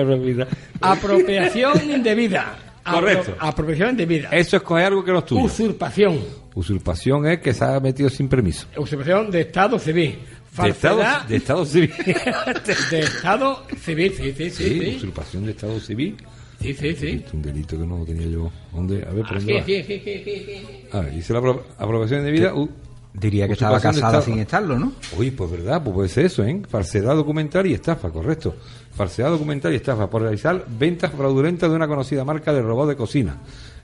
a. 0.05 0.47
Apropiación 0.81 1.91
indebida. 1.91 2.57
Apro- 2.85 2.95
Correcto. 3.01 3.35
apropiación 3.39 3.91
indebida. 3.91 4.29
Eso 4.31 4.57
es 4.57 4.63
coger 4.63 4.87
algo 4.87 5.05
que 5.05 5.13
no 5.13 5.19
es 5.19 5.25
tuyo. 5.27 5.43
Usurpación. 5.45 6.19
Usurpación 6.59 7.27
es 7.27 7.39
que 7.39 7.55
se 7.55 7.65
ha 7.65 7.79
metido 7.79 8.11
sin 8.11 8.29
permiso. 8.29 8.67
Usurpación 8.77 9.31
de 9.31 9.43
Estado 9.43 9.79
civil. 9.79 10.19
De 10.61 10.71
estado, 10.71 11.01
de 11.29 11.37
estado 11.37 11.65
civil. 11.65 11.93
de 12.91 12.99
Estado 13.01 13.63
civil. 13.81 14.13
Sí, 14.17 14.33
sí, 14.37 14.51
sí. 14.51 14.51
Sí, 14.51 14.81
Sí, 14.91 14.97
usurpación 14.97 15.45
de 15.45 15.53
estado 15.53 15.79
civil. 15.79 16.17
sí, 16.61 16.75
sí. 16.75 16.95
sí. 16.97 17.23
Es 17.25 17.33
un 17.33 17.43
delito 17.43 17.79
que 17.79 17.87
no 17.87 18.05
tenía 18.05 18.27
yo. 18.27 18.51
¿Dónde? 18.73 19.05
A 19.09 19.13
ver, 19.13 19.25
¿por 19.25 19.35
dónde 19.39 19.53
Sí, 19.53 19.59
va? 19.59 19.65
sí, 19.65 19.85
sí, 19.85 20.03
sí, 20.05 20.23
sí, 20.25 20.43
sí. 20.47 20.67
A 20.91 21.01
ver, 21.01 21.15
dice 21.15 21.33
la 21.33 21.39
apro- 21.41 21.63
aprobación 21.79 22.25
de 22.25 22.31
vida. 22.33 22.55
Uh, 22.55 22.69
Diría 23.15 23.47
que 23.47 23.55
estaba 23.55 23.81
casada 23.81 24.21
sin 24.21 24.39
estarlo, 24.39 24.79
¿no? 24.79 24.93
Uy, 25.17 25.31
pues 25.31 25.51
verdad, 25.51 25.83
pues 25.83 25.95
puede 25.95 26.09
ser 26.09 26.27
eso, 26.27 26.45
¿eh? 26.45 26.61
Falsedad 26.69 27.15
documental 27.17 27.67
y 27.67 27.75
estafa, 27.75 28.11
correcto. 28.11 28.55
Falsedad 28.95 29.31
documental 29.31 29.73
y 29.73 29.77
estafa 29.77 30.09
por 30.11 30.23
realizar 30.23 30.65
ventas 30.79 31.11
fraudulentas 31.13 31.71
de 31.71 31.75
una 31.77 31.89
conocida 31.89 32.25
marca 32.25 32.53
de 32.53 32.63
robot 32.63 32.89
de 32.91 32.97
cocina, 32.97 33.39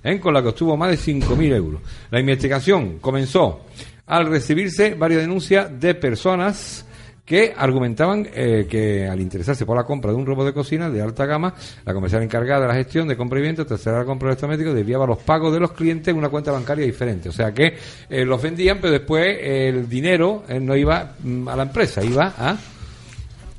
¿eh? 0.05 0.21
con 0.21 0.33
la 0.35 0.43
que 0.43 0.49
obtuvo 0.49 0.77
más 0.77 0.91
de 0.91 1.13
5.000 1.13 1.55
euros. 1.55 1.81
La 2.11 2.21
investigación 2.21 2.99
comenzó 3.01 3.63
al 4.07 4.27
recibirse 4.27 4.95
varias 4.95 5.23
denuncias 5.23 5.69
de 5.81 5.95
personas 5.95 6.85
que 7.25 7.55
argumentaban 7.57 8.29
eh, 8.35 8.67
que 8.69 9.09
al 9.09 9.19
interesarse 9.19 9.65
por 9.65 9.79
la 9.79 9.85
compra 9.85 10.11
de 10.11 10.17
un 10.19 10.27
robot 10.27 10.45
de 10.45 10.53
cocina 10.53 10.91
de 10.91 11.01
alta 11.01 11.25
gama, 11.25 11.55
la 11.87 11.95
comercial 11.95 12.23
encargada 12.23 12.61
de 12.61 12.69
la 12.69 12.75
gestión 12.75 13.09
de 13.09 13.17
compra 13.17 13.39
y 13.39 13.43
venta, 13.43 13.65
tercera 13.65 14.01
la 14.01 14.05
compra 14.05 14.27
de 14.29 14.33
electrodomésticos, 14.33 14.75
desviaba 14.75 15.07
los 15.07 15.19
pagos 15.19 15.51
de 15.55 15.59
los 15.61 15.73
clientes 15.73 16.09
en 16.09 16.19
una 16.19 16.29
cuenta 16.29 16.53
bancaria 16.53 16.85
diferente. 16.85 17.31
O 17.31 17.33
sea 17.33 17.53
que 17.53 17.79
eh, 18.11 18.27
los 18.27 18.43
vendían, 18.43 18.77
pero 18.79 18.93
después 18.93 19.39
el 19.41 19.89
dinero 19.89 20.45
eh, 20.49 20.61
no 20.61 20.77
iba 20.77 21.15
mm, 21.23 21.49
a 21.49 21.57
la 21.57 21.63
empresa, 21.63 22.05
iba 22.05 22.35
a, 22.37 22.59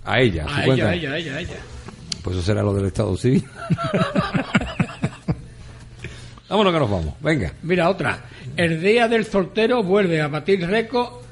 a 0.06 0.20
ella, 0.22 0.46
a 0.46 0.48
su 0.50 0.60
A 0.62 0.64
cuenta. 0.66 0.94
ella, 0.94 1.12
a 1.14 1.18
ella, 1.18 1.36
a 1.36 1.40
ella. 1.40 1.58
Pues 2.22 2.38
eso 2.38 2.46
será 2.46 2.62
lo 2.62 2.72
del 2.72 2.86
Estado 2.86 3.18
Civil. 3.18 3.44
Vámonos 6.50 6.74
que 6.74 6.80
nos 6.80 6.90
vamos. 6.92 7.14
Venga. 7.22 7.54
Mira, 7.64 7.90
otra. 7.90 8.24
El 8.56 8.82
día 8.82 9.08
del 9.08 9.26
soltero 9.26 9.82
vuelve 9.84 10.22
a 10.22 10.28
batir 10.28 10.66
récord, 10.68 11.24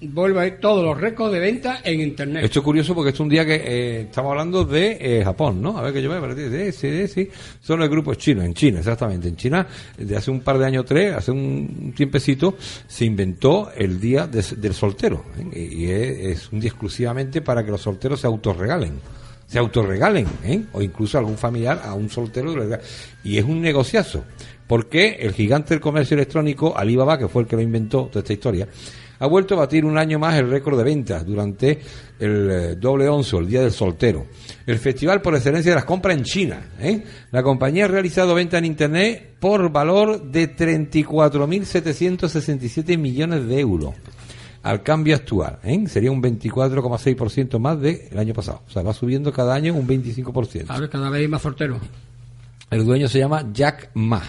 vuelve 0.00 0.40
a 0.40 0.46
ir 0.46 0.60
todos 0.60 0.84
los 0.84 1.00
récords 1.00 1.32
de 1.32 1.40
venta 1.40 1.80
en 1.82 2.00
internet. 2.00 2.44
Esto 2.44 2.60
es 2.60 2.64
curioso 2.64 2.94
porque 2.94 3.10
es 3.10 3.18
un 3.18 3.28
día 3.28 3.44
que 3.44 3.54
eh, 3.56 4.00
estamos 4.02 4.30
hablando 4.30 4.64
de 4.64 4.98
eh, 5.00 5.24
Japón, 5.24 5.60
¿no? 5.60 5.76
A 5.76 5.82
ver 5.82 5.92
que 5.92 6.00
yo 6.02 6.08
me 6.10 6.20
parece. 6.20 6.70
Sí, 6.72 6.88
sí, 6.90 7.08
sí. 7.08 7.30
Son 7.60 7.80
los 7.80 7.88
grupos 7.88 8.16
chinos, 8.18 8.44
en 8.44 8.54
China, 8.54 8.78
exactamente. 8.78 9.26
En 9.28 9.36
China, 9.36 9.66
de 9.98 10.16
hace 10.16 10.30
un 10.30 10.40
par 10.40 10.58
de 10.58 10.66
años, 10.66 10.84
tres, 10.84 11.14
hace 11.14 11.32
un 11.32 11.92
tiempecito, 11.96 12.56
se 12.86 13.04
inventó 13.06 13.72
el 13.76 13.98
día 14.00 14.26
de- 14.28 14.42
del 14.56 14.74
soltero. 14.74 15.24
¿eh? 15.52 15.68
Y 15.72 15.86
es, 15.86 16.18
es 16.42 16.52
un 16.52 16.60
día 16.60 16.68
exclusivamente 16.70 17.40
para 17.40 17.64
que 17.64 17.72
los 17.72 17.80
solteros 17.80 18.20
se 18.20 18.26
autorregalen. 18.28 19.00
Se 19.54 19.60
autorregalen, 19.60 20.26
¿eh? 20.42 20.64
O 20.72 20.82
incluso 20.82 21.16
algún 21.16 21.38
familiar 21.38 21.80
a 21.84 21.94
un 21.94 22.10
soltero. 22.10 22.52
Y 23.22 23.38
es 23.38 23.44
un 23.44 23.60
negociazo. 23.60 24.24
Porque 24.66 25.18
el 25.20 25.32
gigante 25.32 25.74
del 25.74 25.80
comercio 25.80 26.16
electrónico, 26.16 26.76
Alibaba, 26.76 27.16
que 27.16 27.28
fue 27.28 27.42
el 27.42 27.48
que 27.48 27.54
lo 27.54 27.62
inventó 27.62 28.06
toda 28.06 28.18
esta 28.18 28.32
historia, 28.32 28.66
ha 29.20 29.26
vuelto 29.28 29.54
a 29.54 29.58
batir 29.58 29.84
un 29.84 29.96
año 29.96 30.18
más 30.18 30.36
el 30.40 30.50
récord 30.50 30.76
de 30.76 30.82
ventas 30.82 31.24
durante 31.24 31.78
el 32.18 32.50
eh, 32.50 32.74
doble 32.74 33.08
once, 33.08 33.36
o 33.36 33.38
el 33.38 33.46
Día 33.46 33.60
del 33.60 33.70
Soltero. 33.70 34.26
El 34.66 34.80
festival 34.80 35.22
por 35.22 35.36
excelencia 35.36 35.70
de 35.70 35.76
las 35.76 35.84
compras 35.84 36.16
en 36.16 36.24
China. 36.24 36.70
¿eh? 36.80 37.04
La 37.30 37.44
compañía 37.44 37.84
ha 37.84 37.88
realizado 37.88 38.34
ventas 38.34 38.58
en 38.58 38.64
Internet 38.64 39.34
por 39.38 39.70
valor 39.70 40.32
de 40.32 40.56
34.767 40.56 42.98
millones 42.98 43.46
de 43.46 43.60
euros. 43.60 43.94
Al 44.64 44.82
cambio 44.82 45.14
actual, 45.14 45.58
¿eh? 45.62 45.84
sería 45.88 46.10
un 46.10 46.22
24,6% 46.22 47.58
más 47.58 47.78
del 47.78 48.18
año 48.18 48.32
pasado. 48.32 48.62
O 48.66 48.70
sea, 48.70 48.82
va 48.82 48.94
subiendo 48.94 49.30
cada 49.30 49.54
año 49.54 49.74
un 49.74 49.86
25%. 49.86 50.64
Ahora 50.68 50.88
cada 50.88 51.10
vez 51.10 51.20
hay 51.20 51.28
más 51.28 51.42
solteros. 51.42 51.82
El 52.70 52.86
dueño 52.86 53.06
se 53.06 53.18
llama 53.18 53.44
Jack 53.52 53.90
Ma. 53.92 54.22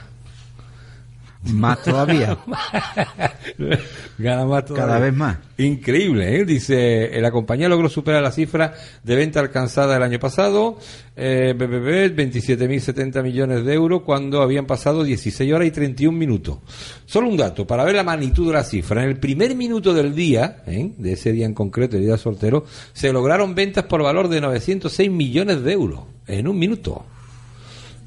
Más 1.54 1.84
todavía. 1.84 2.38
Gana 4.18 4.46
más 4.46 4.66
todavía. 4.66 4.88
Cada 4.88 5.00
vez 5.00 5.14
más. 5.14 5.38
Increíble, 5.58 6.38
¿eh? 6.38 6.46
Dice, 6.46 7.18
eh, 7.18 7.22
la 7.22 7.32
compañía 7.32 7.70
logró 7.70 7.88
superar 7.88 8.22
la 8.24 8.32
cifra 8.32 8.74
de 9.04 9.16
venta 9.16 9.40
alcanzada 9.40 9.96
el 9.96 10.04
año 10.04 10.20
pasado, 10.20 10.78
eh, 11.16 11.54
BBB, 11.56 12.16
27.070 12.16 13.22
millones 13.24 13.64
de 13.64 13.74
euros, 13.74 14.02
cuando 14.02 14.42
habían 14.42 14.66
pasado 14.66 15.04
16 15.04 15.54
horas 15.54 15.68
y 15.68 15.72
31 15.72 16.18
minutos. 16.18 16.58
Solo 17.06 17.30
un 17.30 17.38
dato, 17.38 17.68
para 17.68 17.84
ver 17.84 17.96
la 17.96 18.04
magnitud 18.04 18.48
de 18.48 18.54
la 18.54 18.64
cifra. 18.64 19.04
En 19.04 19.10
el 19.10 19.20
primer 19.20 19.56
minuto 19.56 19.94
del 19.94 20.16
día, 20.16 20.64
¿eh? 20.66 20.92
de 20.98 21.14
ese 21.14 21.32
día 21.32 21.46
en 21.46 21.54
concreto, 21.54 21.96
el 21.98 22.04
día 22.04 22.18
soltero, 22.18 22.66
se 22.94 23.14
lograron 23.14 23.54
ventas 23.54 23.86
por 23.86 24.02
valor 24.02 24.28
de 24.30 24.42
906 24.42 25.12
millones 25.12 25.64
de 25.64 25.72
euros. 25.72 26.02
En 26.28 26.48
un 26.48 26.58
minuto. 26.58 27.06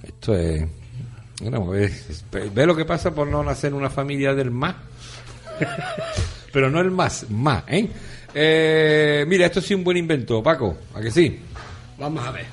Esto 0.02 0.34
es... 0.36 0.64
Bueno, 1.40 1.74
es- 1.74 2.24
ve 2.54 2.66
lo 2.66 2.74
que 2.76 2.84
pasa 2.84 3.14
por 3.14 3.26
no 3.28 3.42
nacer 3.44 3.68
en 3.70 3.74
una 3.76 3.90
familia 3.90 4.34
del 4.34 4.50
más. 4.50 4.74
Pero 6.52 6.70
no 6.70 6.80
el 6.80 6.90
más, 6.90 7.28
más, 7.30 7.64
¿eh? 7.68 7.88
Eh, 8.34 9.24
Mira, 9.28 9.46
esto 9.46 9.60
sí 9.60 9.74
es 9.74 9.78
un 9.78 9.84
buen 9.84 9.96
invento, 9.96 10.42
Paco, 10.42 10.76
¿a 10.94 11.00
que 11.00 11.10
sí? 11.10 11.38
Vamos 11.98 12.26
a 12.26 12.30
ver. 12.30 12.44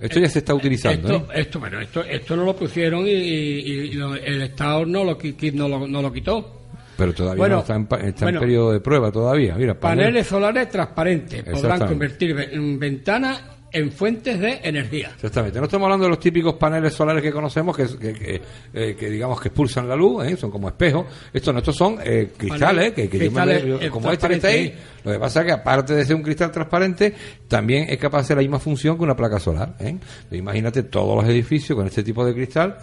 Esto 0.00 0.20
ya 0.20 0.28
se 0.28 0.40
está 0.40 0.54
utilizando, 0.54 1.08
Esto, 1.16 1.32
¿eh? 1.32 1.40
esto, 1.40 1.60
bueno, 1.60 1.80
esto, 1.80 2.02
esto 2.04 2.36
no 2.36 2.44
lo 2.44 2.56
pusieron 2.56 3.06
y, 3.06 3.10
y- 3.10 3.70
y 3.70 3.92
lo- 3.92 4.14
el 4.16 4.42
Estado 4.42 4.84
no 4.84 5.04
lo, 5.04 5.16
no 5.52 5.68
lo, 5.68 5.86
no 5.86 6.02
lo 6.02 6.12
quitó. 6.12 6.60
Pero 6.96 7.12
todavía 7.12 7.38
Bueno, 7.38 7.54
no 7.56 7.60
está, 7.62 7.74
en, 7.76 8.08
está 8.08 8.24
bueno. 8.26 8.38
en 8.38 8.44
periodo 8.44 8.72
de 8.72 8.80
prueba 8.80 9.10
todavía. 9.10 9.54
Mira, 9.56 9.74
panel- 9.78 10.04
Paneles 10.06 10.26
solares 10.26 10.68
transparentes 10.68 11.42
podrán 11.44 11.86
convertir 11.86 12.34
ve- 12.34 12.50
en 12.52 12.78
ventanas 12.78 13.40
en 13.74 13.90
fuentes 13.92 14.40
de 14.40 14.60
energía. 14.62 15.10
Exactamente. 15.14 15.58
No 15.58 15.64
estamos 15.64 15.84
hablando 15.86 16.04
de 16.04 16.10
los 16.10 16.20
típicos 16.20 16.54
paneles 16.54 16.94
solares 16.94 17.22
que 17.22 17.30
conocemos, 17.32 17.76
que, 17.76 17.86
que, 17.98 18.12
que, 18.14 18.42
eh, 18.72 18.96
que 18.98 19.10
digamos 19.10 19.40
que 19.40 19.48
expulsan 19.48 19.88
la 19.88 19.96
luz, 19.96 20.24
¿eh? 20.26 20.36
son 20.36 20.50
como 20.50 20.68
espejos. 20.68 21.06
Estos 21.32 21.52
no, 21.52 21.58
estos 21.58 21.76
son 21.76 21.98
eh, 22.02 22.30
cristales, 22.36 22.92
que, 22.92 23.08
que 23.08 23.18
yo 23.18 23.24
me- 23.24 23.28
Cristales, 23.28 23.64
yo- 23.82 23.90
como 23.90 24.10
este 24.12 24.28
que 24.28 24.34
está 24.34 24.48
ahí. 24.48 24.74
Lo 25.04 25.12
que 25.12 25.18
pasa 25.18 25.40
es 25.40 25.46
que 25.46 25.52
aparte 25.52 25.94
de 25.94 26.04
ser 26.06 26.16
un 26.16 26.22
cristal 26.22 26.50
transparente, 26.50 27.12
también 27.46 27.86
es 27.90 27.98
capaz 27.98 28.18
de 28.18 28.22
hacer 28.22 28.36
la 28.38 28.42
misma 28.42 28.58
función 28.58 28.96
que 28.96 29.02
una 29.02 29.14
placa 29.14 29.38
solar. 29.38 29.74
¿eh? 29.80 29.96
Imagínate 30.30 30.84
todos 30.84 31.16
los 31.22 31.30
edificios 31.30 31.76
con 31.76 31.86
este 31.86 32.02
tipo 32.02 32.24
de 32.24 32.32
cristal, 32.32 32.78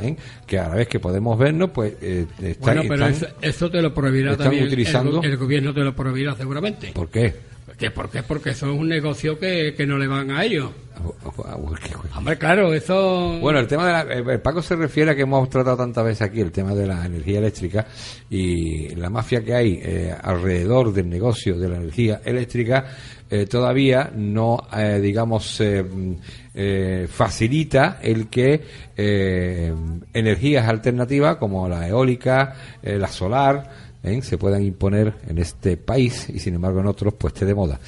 que 0.45 0.59
a 0.59 0.67
la 0.69 0.75
vez 0.75 0.87
que 0.87 0.99
podemos 0.99 1.37
vernos, 1.39 1.71
pues 1.73 1.93
eh, 2.01 2.27
están, 2.43 2.75
Bueno, 2.75 2.81
pero 2.87 3.07
están- 3.07 3.29
eso, 3.29 3.37
eso 3.41 3.71
te 3.71 3.81
lo 3.81 3.93
prohibirá 3.93 4.37
también. 4.37 4.63
el 4.63 4.67
utilizando- 4.67 5.11
go- 5.19 5.23
El, 5.23 5.37
gobierno 5.37 5.73
te 5.73 5.79
lo 5.81 5.95
prohibirá 5.95 6.35
seguramente. 6.35 6.91
¿Por 6.93 7.09
qué? 7.09 7.33
¿Qué, 7.81 7.89
¿Por 7.89 8.11
qué? 8.11 8.21
Porque 8.21 8.51
eso 8.51 8.71
es 8.71 8.79
un 8.79 8.87
negocio 8.87 9.39
que, 9.39 9.73
que 9.75 9.87
no 9.87 9.97
le 9.97 10.05
van 10.05 10.29
a 10.29 10.43
ellos. 10.45 10.69
Ah, 10.95 11.57
Hombre, 12.15 12.37
claro, 12.37 12.71
eso. 12.75 13.39
Bueno, 13.39 13.57
el 13.57 13.65
tema 13.65 14.03
de 14.03 14.21
la, 14.23 14.43
Paco 14.43 14.61
se 14.61 14.75
refiere 14.75 15.09
a 15.09 15.15
que 15.15 15.23
hemos 15.23 15.49
tratado 15.49 15.77
tantas 15.77 16.05
veces 16.05 16.21
aquí 16.21 16.41
el 16.41 16.51
tema 16.51 16.75
de 16.75 16.85
la 16.85 17.03
energía 17.03 17.39
eléctrica 17.39 17.87
y 18.29 18.93
la 18.93 19.09
mafia 19.09 19.43
que 19.43 19.55
hay 19.55 19.79
eh, 19.81 20.15
alrededor 20.21 20.93
del 20.93 21.09
negocio 21.09 21.57
de 21.57 21.69
la 21.69 21.77
energía 21.77 22.21
eléctrica 22.23 22.85
eh, 23.31 23.45
todavía 23.45 24.11
no, 24.13 24.67
eh, 24.77 24.99
digamos, 24.99 25.61
eh, 25.61 25.85
eh, 26.53 27.07
facilita 27.09 27.99
el 28.01 28.27
que 28.27 28.61
energías 30.13 30.67
alternativas 30.67 31.37
como 31.37 31.67
la 31.67 31.87
eólica, 31.87 32.55
la 32.83 33.07
solar, 33.07 33.90
¿eh? 34.03 34.21
se 34.21 34.37
puedan 34.37 34.63
imponer 34.63 35.13
en 35.27 35.37
este 35.37 35.77
país 35.77 36.29
y 36.29 36.39
sin 36.39 36.55
embargo 36.55 36.79
en 36.79 36.87
otros 36.87 37.13
pues 37.13 37.33
esté 37.33 37.45
de 37.45 37.55
moda. 37.55 37.79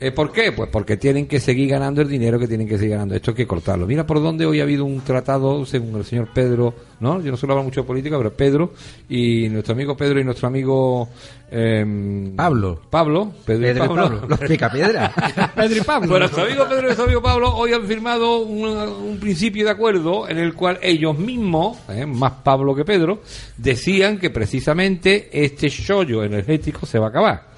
Eh, 0.00 0.10
¿Por 0.10 0.32
qué? 0.32 0.52
Pues 0.52 0.68
porque 0.70 0.96
tienen 0.96 1.26
que 1.26 1.40
seguir 1.40 1.70
ganando 1.70 2.02
el 2.02 2.08
dinero 2.08 2.38
que 2.38 2.48
tienen 2.48 2.68
que 2.68 2.76
seguir 2.76 2.92
ganando. 2.92 3.14
Esto 3.14 3.30
hay 3.30 3.36
que 3.36 3.46
cortarlo. 3.46 3.86
Mira 3.86 4.06
por 4.06 4.22
dónde 4.22 4.44
hoy 4.44 4.60
ha 4.60 4.64
habido 4.64 4.84
un 4.84 5.00
tratado, 5.00 5.64
según 5.64 5.96
el 5.96 6.04
señor 6.04 6.28
Pedro, 6.34 6.74
¿no? 7.00 7.20
Yo 7.20 7.30
no 7.30 7.36
suelo 7.36 7.54
hablar 7.54 7.64
mucho 7.64 7.82
de 7.82 7.86
política, 7.86 8.16
pero 8.16 8.32
Pedro 8.32 8.72
y 9.08 9.48
nuestro 9.48 9.74
amigo 9.74 9.96
Pedro 9.96 10.20
y 10.20 10.24
nuestro 10.24 10.48
amigo 10.48 11.08
em, 11.50 12.34
Pablo. 12.34 12.80
Pablo, 12.90 13.32
Pedro, 13.44 13.62
y 13.62 13.66
Pedro 13.66 13.84
y 13.84 13.88
Pablo. 13.88 14.02
Pablo, 14.02 14.28
los 14.28 14.38
picapiedras. 14.40 15.12
Pedro 15.54 15.76
y 15.76 15.80
Pablo. 15.82 16.08
Bueno, 16.08 16.26
nuestro 16.26 16.44
amigo 16.44 16.64
Pedro 16.64 16.80
y 16.80 16.84
nuestro 16.84 17.04
amigo 17.04 17.22
Pablo 17.22 17.56
hoy 17.56 17.72
han 17.72 17.86
firmado 17.86 18.38
un, 18.40 18.64
un 18.66 19.20
principio 19.20 19.64
de 19.64 19.70
acuerdo 19.70 20.28
en 20.28 20.38
el 20.38 20.54
cual 20.54 20.78
ellos 20.82 21.16
mismos, 21.18 21.78
eh, 21.88 22.04
más 22.04 22.32
Pablo 22.42 22.74
que 22.74 22.84
Pedro, 22.84 23.20
decían 23.56 24.18
que 24.18 24.30
precisamente 24.30 25.28
este 25.32 25.70
chollo 25.70 26.24
energético 26.24 26.84
se 26.84 26.98
va 26.98 27.06
a 27.06 27.10
acabar. 27.10 27.53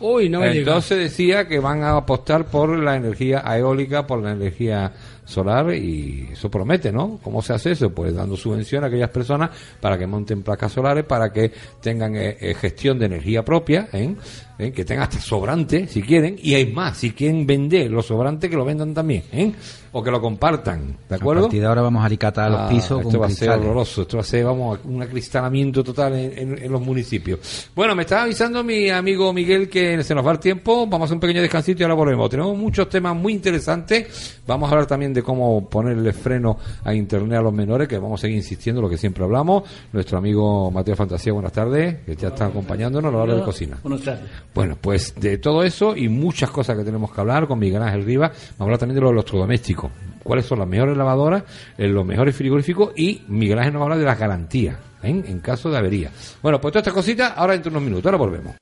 Uy, 0.00 0.28
no 0.28 0.40
me. 0.40 0.58
Entonces 0.58 0.98
decía 0.98 1.48
que 1.48 1.58
van 1.58 1.82
a 1.82 1.96
apostar 1.96 2.44
por 2.44 2.76
la 2.78 2.96
energía 2.96 3.42
eólica, 3.56 4.06
por 4.06 4.22
la 4.22 4.32
energía 4.32 4.92
solar 5.26 5.74
y 5.74 6.28
eso 6.32 6.50
promete, 6.50 6.90
¿no? 6.90 7.18
¿Cómo 7.22 7.42
se 7.42 7.52
hace 7.52 7.72
eso? 7.72 7.90
Pues 7.90 8.14
dando 8.14 8.36
subvención 8.36 8.82
a 8.84 8.86
aquellas 8.86 9.10
personas 9.10 9.50
para 9.80 9.98
que 9.98 10.06
monten 10.06 10.42
placas 10.42 10.72
solares, 10.72 11.04
para 11.04 11.30
que 11.32 11.52
tengan 11.82 12.16
eh, 12.16 12.36
eh, 12.40 12.54
gestión 12.54 12.98
de 12.98 13.06
energía 13.06 13.44
propia, 13.44 13.88
¿eh? 13.92 14.14
¿Eh? 14.58 14.72
que 14.72 14.86
tengan 14.86 15.02
hasta 15.04 15.20
sobrante, 15.20 15.86
si 15.86 16.00
quieren, 16.00 16.36
y 16.42 16.54
hay 16.54 16.72
más, 16.72 16.96
si 16.96 17.10
quieren 17.10 17.46
vender 17.46 17.90
los 17.90 18.06
sobrantes, 18.06 18.48
que 18.48 18.56
lo 18.56 18.64
vendan 18.64 18.94
también, 18.94 19.24
¿eh? 19.30 19.52
o 19.92 20.02
que 20.02 20.10
lo 20.10 20.18
compartan, 20.20 20.96
¿de 21.08 21.14
A 21.14 21.18
acuerdo? 21.18 21.42
partir 21.42 21.60
de 21.60 21.66
ahora 21.66 21.82
vamos 21.82 22.02
a 22.02 22.06
alicatar 22.06 22.50
los 22.50 22.60
Ah, 22.60 22.68
pisos 22.70 23.00
esto 23.00 23.10
con 23.18 23.20
va 23.22 23.26
a 23.26 23.30
ser 23.30 23.50
horroroso, 23.50 24.02
esto 24.02 24.16
va 24.16 24.22
a 24.22 24.24
ser, 24.24 24.44
vamos, 24.46 24.78
un 24.84 25.02
acristalamiento 25.02 25.84
total 25.84 26.14
en, 26.14 26.38
en- 26.38 26.62
en 26.64 26.72
los 26.72 26.80
municipios. 26.80 27.68
Bueno, 27.74 27.94
me 27.94 28.02
estaba 28.02 28.22
avisando 28.22 28.64
mi 28.64 28.88
amigo 28.88 29.30
Miguel 29.34 29.68
que 29.68 30.02
se 30.02 30.14
nos 30.14 30.26
va 30.26 30.32
el 30.32 30.38
tiempo, 30.38 30.86
vamos 30.86 31.02
a 31.02 31.04
hacer 31.06 31.14
un 31.16 31.20
pequeño 31.20 31.42
descansito 31.42 31.80
y 31.80 31.84
ahora 31.84 31.94
volvemos. 31.94 32.30
Tenemos 32.30 32.56
muchos 32.56 32.88
temas 32.88 33.14
muy 33.14 33.34
interesantes, 33.34 34.38
vamos 34.46 34.68
a 34.68 34.72
hablar 34.72 34.86
también 34.86 35.12
de 35.12 35.15
cómo 35.22 35.68
ponerle 35.68 36.12
freno 36.12 36.58
a 36.84 36.94
Internet 36.94 37.38
a 37.38 37.42
los 37.42 37.52
menores, 37.52 37.88
que 37.88 37.98
vamos 37.98 38.20
a 38.20 38.22
seguir 38.22 38.36
insistiendo, 38.36 38.80
lo 38.80 38.88
que 38.88 38.98
siempre 38.98 39.24
hablamos. 39.24 39.64
Nuestro 39.92 40.18
amigo 40.18 40.70
Mateo 40.70 40.96
Fantasía, 40.96 41.32
buenas 41.32 41.52
tardes, 41.52 42.00
que 42.04 42.16
ya 42.16 42.28
está 42.28 42.46
acompañándonos 42.46 43.12
a 43.12 43.16
la 43.16 43.22
hora 43.22 43.34
de 43.34 43.42
cocina. 43.42 43.78
Buenas 43.82 44.02
tardes. 44.02 44.30
Bueno, 44.54 44.76
pues 44.80 45.14
de 45.16 45.38
todo 45.38 45.62
eso 45.62 45.96
y 45.96 46.08
muchas 46.08 46.50
cosas 46.50 46.76
que 46.76 46.84
tenemos 46.84 47.12
que 47.12 47.20
hablar 47.20 47.46
con 47.46 47.58
Miguel 47.58 47.82
Ángel 47.82 48.04
Rivas, 48.04 48.30
vamos 48.30 48.60
a 48.60 48.64
hablar 48.64 48.78
también 48.78 48.96
de 48.96 49.00
los 49.02 49.12
electrodomésticos. 49.12 49.90
¿Cuáles 50.22 50.46
son 50.46 50.58
las 50.58 50.68
mejores 50.68 50.96
lavadoras, 50.96 51.44
eh, 51.78 51.86
los 51.86 52.04
mejores 52.04 52.34
frigoríficos? 52.34 52.92
Y 52.96 53.22
Miguel 53.28 53.58
Ángel 53.58 53.74
nos 53.74 53.80
va 53.80 53.84
a 53.84 53.86
hablar 53.86 53.98
de 53.98 54.04
las 54.04 54.18
garantías 54.18 54.76
¿eh? 55.02 55.22
en 55.26 55.40
caso 55.40 55.70
de 55.70 55.78
avería. 55.78 56.10
Bueno, 56.42 56.60
pues 56.60 56.72
todas 56.72 56.82
estas 56.82 56.94
cositas 56.94 57.32
ahora 57.36 57.52
dentro 57.52 57.70
de 57.70 57.78
unos 57.78 57.88
minutos. 57.88 58.06
Ahora 58.06 58.18
volvemos. 58.18 58.56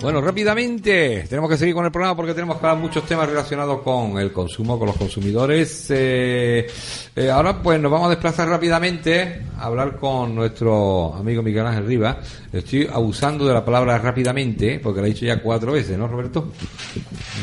Bueno, 0.00 0.20
rápidamente, 0.20 1.26
tenemos 1.28 1.50
que 1.50 1.56
seguir 1.58 1.74
con 1.74 1.84
el 1.84 1.90
programa 1.90 2.16
porque 2.16 2.32
tenemos 2.32 2.56
que 2.56 2.66
hablar 2.66 2.82
muchos 2.82 3.04
temas 3.04 3.28
relacionados 3.28 3.82
con 3.82 4.18
el 4.18 4.32
consumo, 4.32 4.78
con 4.78 4.86
los 4.86 4.96
consumidores. 4.96 5.90
Eh, 5.90 6.66
eh, 7.14 7.30
ahora 7.30 7.60
pues 7.62 7.80
nos 7.80 7.92
vamos 7.92 8.06
a 8.06 8.10
desplazar 8.10 8.48
rápidamente 8.48 9.42
hablar 9.58 9.96
con 9.96 10.34
nuestro 10.34 11.14
amigo 11.14 11.42
Miguel 11.42 11.66
Ángel 11.66 11.86
Rivas. 11.86 12.16
Estoy 12.52 12.88
abusando 12.92 13.46
de 13.46 13.54
la 13.54 13.64
palabra 13.64 13.98
rápidamente 13.98 14.80
porque 14.82 15.00
la 15.00 15.06
he 15.06 15.10
dicho 15.10 15.26
ya 15.26 15.40
cuatro 15.42 15.72
veces, 15.72 15.98
¿no, 15.98 16.06
Roberto? 16.06 16.52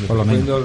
Por 0.08 0.17
lo 0.17 0.25
menos. 0.25 0.63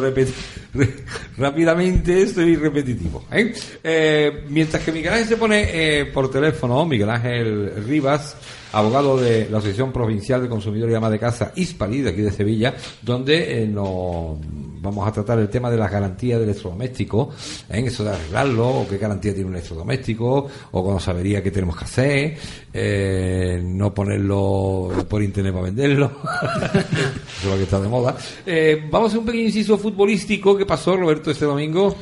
Rápidamente 1.37 2.27
soy 2.27 2.57
repetitivo. 2.57 3.25
¿eh? 3.33 3.55
Eh, 3.83 4.45
mientras 4.49 4.83
que 4.83 4.93
Miguel 4.93 5.13
Ángel 5.13 5.29
se 5.29 5.37
pone 5.37 5.69
eh, 5.73 6.05
por 6.07 6.31
teléfono, 6.31 6.85
Miguel 6.85 7.11
Ángel 7.11 7.85
Rivas, 7.87 8.37
abogado 8.73 9.17
de 9.17 9.49
la 9.51 9.59
Asociación 9.59 9.93
Provincial 9.93 10.43
de 10.43 10.49
Consumidores 10.49 10.93
y 10.93 10.97
Amas 10.97 11.11
de 11.11 11.19
Casa 11.19 11.53
Hispali, 11.55 12.03
de 12.03 12.11
aquí 12.11 12.23
de 12.23 12.33
Sevilla, 12.33 12.75
donde 13.03 13.63
eh, 13.63 13.67
nos 13.67 14.39
vamos 14.81 15.07
a 15.07 15.13
tratar 15.13 15.39
el 15.39 15.49
tema 15.49 15.71
de 15.71 15.77
las 15.77 15.91
garantías 15.91 16.39
del 16.39 16.49
electrodoméstico, 16.49 17.31
¿eh? 17.69 17.83
eso 17.87 18.05
de 18.05 18.11
arreglarlo, 18.11 18.69
o 18.69 18.89
qué 18.89 18.99
garantía 18.99 19.33
tiene 19.33 19.49
un 19.49 19.57
electrodoméstico, 19.57 20.47
o 20.71 20.83
cuando 20.83 21.01
sabería 21.01 21.43
qué 21.43 21.51
tenemos 21.51 21.77
que 21.77 21.85
hacer, 21.85 22.39
eh, 22.73 23.61
no 23.65 23.93
ponerlo 23.93 24.91
por 25.09 25.23
internet 25.23 25.53
para 25.53 25.65
venderlo, 25.65 26.13
eso 26.73 26.79
es 27.43 27.45
lo 27.45 27.57
que 27.57 27.63
está 27.63 27.81
de 27.81 27.89
moda. 27.89 28.17
Eh, 28.47 28.87
vamos 28.91 29.07
a 29.07 29.09
hacer 29.09 29.19
un 29.21 29.27
pequeño 29.27 29.45
inciso 29.45 29.79
futbolístico. 29.79 30.57
¿Qué 30.57 30.67
pasó, 30.67 30.97
Roberto, 30.97 31.31
este 31.31 31.45
domingo? 31.45 31.95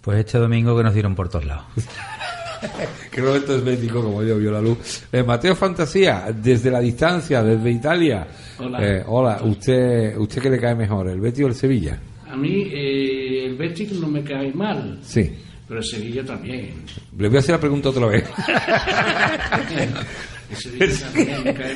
Pues 0.00 0.18
este 0.18 0.38
domingo 0.38 0.76
que 0.76 0.82
nos 0.82 0.94
dieron 0.94 1.14
por 1.14 1.28
todos 1.28 1.44
lados. 1.44 1.64
que 3.10 3.20
Roberto 3.20 3.56
es 3.56 3.62
médico, 3.62 4.02
como 4.02 4.22
yo 4.22 4.38
vio 4.38 4.50
la 4.50 4.60
luz. 4.60 5.02
Eh, 5.12 5.22
Mateo 5.22 5.54
Fantasía, 5.56 6.26
desde 6.34 6.70
la 6.70 6.80
distancia, 6.80 7.42
desde 7.42 7.70
Italia. 7.70 8.26
Hola. 8.58 8.78
Eh, 8.86 9.02
hola, 9.06 9.40
¿usted 9.42 10.16
usted 10.16 10.42
qué 10.42 10.50
le 10.50 10.58
cae 10.60 10.74
mejor, 10.74 11.08
el 11.08 11.20
Betis 11.20 11.44
o 11.44 11.48
el 11.48 11.54
Sevilla? 11.54 11.98
A 12.30 12.36
mí 12.36 12.62
eh, 12.72 13.46
el 13.46 13.56
Betis 13.56 13.92
no 13.92 14.06
me 14.08 14.22
cae 14.22 14.52
mal, 14.52 14.98
Sí. 15.02 15.30
pero 15.66 15.80
el 15.80 15.86
Sevilla 15.86 16.24
también. 16.24 16.74
Le 17.18 17.28
voy 17.28 17.36
a 17.36 17.40
hacer 17.40 17.54
la 17.54 17.60
pregunta 17.60 17.88
otra 17.88 18.06
vez. 18.06 18.24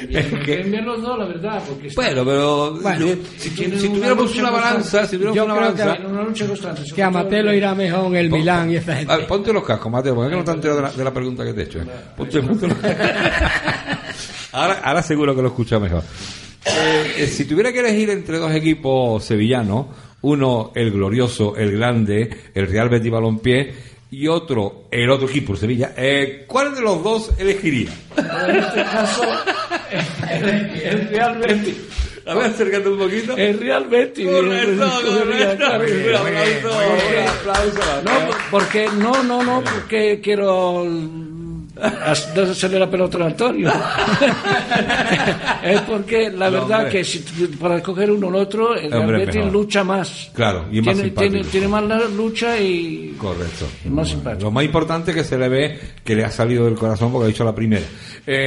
Bien. 0.08 0.42
Caen 0.44 0.70
bien 0.70 0.84
los 0.84 1.00
dos, 1.02 1.18
la 1.18 1.24
verdad, 1.26 1.62
porque 1.68 1.88
bueno, 1.94 2.24
pero 2.24 2.72
Bueno, 2.80 3.06
si, 3.36 3.50
si 3.50 3.64
una 3.66 3.78
tuviéramos 3.94 4.36
una 4.36 4.50
balanza, 4.50 5.06
si 5.06 5.16
tuviéramos 5.16 5.44
una 5.44 5.54
que 5.54 5.60
balanza, 5.60 5.94
en 5.96 6.06
una 6.06 6.22
lucha 6.24 6.46
constante. 6.46 6.82
Que 6.94 7.02
a 7.02 7.08
el- 7.08 7.14
irá 7.54 7.74
mejor 7.74 8.16
el 8.16 8.30
Pon- 8.30 8.38
Milán 8.40 8.70
y 8.70 8.76
esa 8.76 8.92
A 8.92 8.96
gente. 8.96 9.16
ver, 9.16 9.26
ponte 9.26 9.52
los 9.52 9.64
cascos, 9.64 9.90
Mateo, 9.92 10.14
porque 10.14 10.28
es 10.28 10.32
que 10.32 10.38
no 10.38 10.44
te 10.44 10.50
enterado 10.52 10.76
de 10.80 10.82
la, 10.88 10.92
de 10.92 11.04
la 11.04 11.12
pregunta 11.14 11.44
que 11.44 11.52
te 11.54 11.60
he 11.60 11.64
hecho. 11.64 11.80
¿eh? 11.80 11.86
Ponte, 12.16 12.42
ponte 12.42 12.68
los- 12.68 12.76
ahora, 14.52 14.80
ahora 14.82 15.02
seguro 15.02 15.34
que 15.34 15.42
lo 15.42 15.48
escucha 15.48 15.78
mejor. 15.78 16.02
Eh, 16.66 17.14
eh, 17.18 17.26
si 17.26 17.44
tuviera 17.44 17.72
que 17.72 17.80
elegir 17.80 18.10
entre 18.10 18.38
dos 18.38 18.52
equipos 18.54 19.22
sevillanos, 19.24 19.86
uno 20.22 20.72
el 20.74 20.90
glorioso, 20.90 21.56
el 21.56 21.72
grande, 21.72 22.30
el 22.54 22.66
Real 22.66 22.88
Betis 22.88 23.10
Balompié, 23.12 23.74
y 24.16 24.28
otro, 24.28 24.84
el 24.90 25.08
otro 25.10 25.26
equipo, 25.28 25.52
el 25.54 25.58
Sevilla, 25.58 25.94
eh, 25.96 26.44
¿cuál 26.46 26.74
de 26.74 26.80
los 26.82 27.02
dos 27.02 27.30
elegiría? 27.38 27.90
En 28.16 28.56
este 28.56 28.82
caso, 28.82 29.22
el, 30.30 30.44
el 30.82 31.08
Real 31.08 31.38
Betis. 31.40 31.76
A 32.26 32.34
ver, 32.34 32.46
acércate 32.46 32.88
un 32.88 32.98
poquito. 32.98 33.36
El 33.36 33.60
Real 33.60 33.84
Betis. 33.86 34.26
Correcto, 34.26 34.90
correcto. 35.02 35.26
Un 35.26 35.32
aplauso, 35.42 37.20
un 37.20 37.28
aplauso. 37.28 37.80
No, 38.04 38.10
porque 38.50 38.88
no, 38.96 39.22
no, 39.24 39.42
no, 39.42 39.62
porque 39.62 40.20
quiero 40.22 40.84
hacerle 41.80 42.78
la 42.78 42.90
pelota 42.90 43.18
a 43.18 43.26
Antonio. 43.26 43.70
es 45.64 45.80
porque 45.82 46.30
la 46.30 46.46
No, 46.50 46.52
verdad 46.62 46.78
hombre. 46.84 46.92
que 46.92 47.04
si 47.04 47.18
para 47.60 47.76
escoger 47.78 48.10
uno 48.10 48.28
o 48.28 48.36
otro, 48.36 48.74
el 48.76 48.92
Hombre, 48.92 49.26
Betis 49.26 49.50
lucha 49.52 49.82
más. 49.84 50.30
Claro, 50.34 50.66
y 50.70 50.80
más 50.80 50.94
tiene, 50.94 51.10
tiene, 51.10 51.44
tiene 51.44 51.68
más 51.68 51.82
la 51.84 52.04
lucha 52.08 52.58
y 52.60 53.14
Correcto. 53.18 53.66
es 53.84 53.90
más 53.90 54.08
simpático. 54.08 54.44
Lo 54.44 54.50
más 54.50 54.64
importante 54.64 55.10
es 55.10 55.16
que 55.16 55.24
se 55.24 55.38
le 55.38 55.48
ve 55.48 55.80
que 56.04 56.14
le 56.14 56.24
ha 56.24 56.30
salido 56.30 56.64
del 56.66 56.74
corazón 56.74 57.10
porque 57.12 57.24
ha 57.24 57.28
dicho 57.28 57.44
la 57.44 57.54
primera. 57.54 57.84
Eh, 58.26 58.46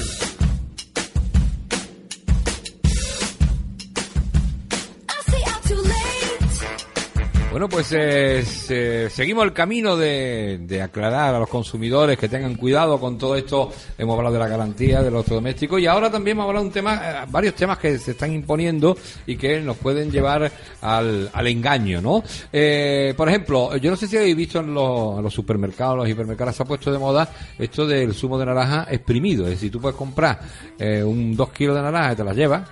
bueno, 7.58 7.70
pues 7.70 7.92
eh, 7.92 8.46
se- 8.46 9.10
seguimos 9.10 9.44
el 9.44 9.52
camino 9.52 9.98
de, 9.98 10.80
aclarar 10.80 11.34
a 11.34 11.40
los 11.40 11.50
consumidores 11.50 12.16
que 12.16 12.30
tengan 12.30 12.54
cuidado 12.54 13.00
con 13.00 13.18
todo 13.18 13.36
esto. 13.36 13.72
Hemos 13.98 14.16
hablado 14.16 14.36
de 14.36 14.40
la 14.42 14.48
garantía 14.48 15.02
de 15.02 15.10
los 15.10 15.22
electrodomésticos 15.22 15.82
y 15.82 15.88
ahora 15.88 16.12
también 16.12 16.38
vamos 16.38 16.50
a 16.50 16.50
hablar 16.50 16.62
de 16.62 16.68
un 16.68 16.74
tema, 16.74 17.02
eh, 17.04 17.26
varios 17.32 17.56
temas 17.56 17.80
que 17.80 17.98
se 17.98 18.12
están 18.12 18.32
imponiendo 18.32 18.96
y 19.26 19.38
que 19.38 19.60
nos 19.60 19.76
pueden 19.78 20.12
llevar 20.12 20.52
al, 20.82 21.48
engaño, 21.48 22.00
¿no? 22.00 22.22
Eh, 22.54 23.16
por 23.18 23.28
ejemplo, 23.28 23.76
yo 23.78 23.90
no 23.90 23.98
sé 23.98 24.06
si 24.06 24.18
habéis 24.18 24.36
visto 24.36 24.60
en 24.60 24.76
los, 24.76 25.18
en 25.18 25.24
los 25.24 25.34
supermercados, 25.34 25.98
los 25.98 26.08
hipermercados 26.08 26.58
se 26.58 26.62
ha 26.62 26.66
puesto 26.68 26.92
de 26.92 27.00
moda 27.00 27.28
esto 27.58 27.88
del 27.88 28.14
zumo 28.14 28.38
de 28.38 28.46
naranja 28.46 28.86
exprimido. 28.92 29.46
Es 29.46 29.54
decir, 29.54 29.72
tú 29.72 29.82
puedes 29.82 29.98
comprar 29.98 30.42
eh, 30.78 31.04
un 31.04 31.36
dos 31.36 31.50
kilos 31.50 31.76
de 31.76 31.82
naranja 31.82 32.14
y 32.14 32.16
te 32.18 32.24
las 32.24 32.36
llevas 32.36 32.70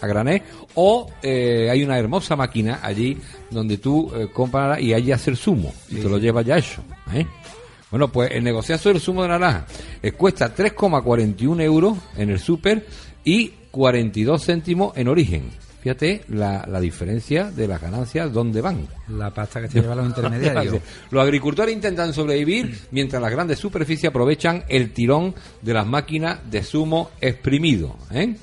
a 0.00 0.06
granel 0.06 0.42
o 0.74 1.10
eh, 1.22 1.68
hay 1.70 1.82
una 1.82 1.98
hermosa 1.98 2.36
máquina 2.36 2.80
allí 2.82 3.18
donde 3.50 3.78
tú 3.78 4.10
eh, 4.14 4.28
compras 4.32 4.80
y 4.80 4.94
allí 4.94 5.12
hacer 5.12 5.36
zumo 5.36 5.72
y 5.88 5.96
te 5.96 6.08
lo 6.08 6.18
llevas 6.18 6.44
ya 6.44 6.58
hecho 6.58 6.82
¿eh? 7.12 7.26
bueno 7.90 8.08
pues 8.08 8.30
el 8.32 8.44
negociazo 8.44 8.88
del 8.88 9.00
zumo 9.00 9.22
de 9.22 9.28
naranja 9.28 9.66
eh, 10.02 10.12
cuesta 10.12 10.54
3,41 10.54 11.62
euros 11.62 11.98
en 12.16 12.30
el 12.30 12.38
súper 12.38 12.86
y 13.24 13.48
42 13.70 14.44
céntimos 14.44 14.96
en 14.96 15.08
origen 15.08 15.50
fíjate 15.80 16.22
la, 16.28 16.64
la 16.68 16.80
diferencia 16.80 17.50
de 17.50 17.66
las 17.66 17.80
ganancias 17.80 18.32
dónde 18.32 18.60
van 18.60 18.86
La 19.08 19.32
pasta 19.32 19.62
que 19.62 19.68
se 19.68 19.80
llevan 19.80 19.98
los 19.98 20.06
intermediarios. 20.16 20.76
los 21.10 21.22
agricultores 21.22 21.74
intentan 21.74 22.12
sobrevivir 22.12 22.78
mientras 22.90 23.20
las 23.20 23.30
grandes 23.30 23.58
superficies 23.58 24.10
aprovechan 24.10 24.64
el 24.68 24.92
tirón 24.92 25.34
de 25.62 25.74
las 25.74 25.86
máquinas 25.86 26.38
de 26.50 26.62
zumo 26.62 27.10
exprimido. 27.20 27.96
¿eh? 28.10 28.34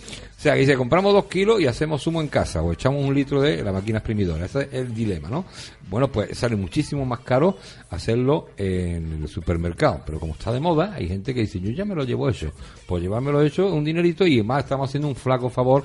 Sea, 0.47 0.53
que 0.53 0.61
dice, 0.61 0.77
compramos 0.77 1.11
dos 1.11 1.25
kilos 1.25 1.59
y 1.59 1.67
hacemos 1.67 2.01
zumo 2.01 2.21
en 2.21 2.29
casa 2.29 2.61
o 2.61 2.71
echamos 2.71 3.03
un 3.03 3.13
litro 3.13 3.41
de 3.41 3.61
la 3.61 3.73
máquina 3.73 3.97
exprimidora. 3.97 4.45
Ese 4.45 4.61
es 4.61 4.73
el 4.75 4.93
dilema, 4.93 5.27
¿no? 5.27 5.43
Bueno, 5.89 6.07
pues 6.07 6.37
sale 6.37 6.55
muchísimo 6.55 7.05
más 7.05 7.19
caro 7.19 7.57
hacerlo 7.89 8.51
en 8.55 9.23
el 9.23 9.27
supermercado. 9.27 10.03
Pero 10.05 10.21
como 10.21 10.35
está 10.35 10.53
de 10.53 10.61
moda, 10.61 10.93
hay 10.95 11.09
gente 11.09 11.33
que 11.33 11.41
dice, 11.41 11.59
yo 11.59 11.69
ya 11.71 11.83
me 11.83 11.95
lo 11.95 12.05
llevo 12.05 12.29
hecho. 12.29 12.53
Pues 12.85 13.03
llevármelo 13.03 13.41
hecho 13.41 13.67
un 13.73 13.83
dinerito 13.83 14.25
y 14.25 14.41
más 14.41 14.63
estamos 14.63 14.89
haciendo 14.89 15.09
un 15.09 15.17
flaco 15.17 15.49
favor 15.49 15.83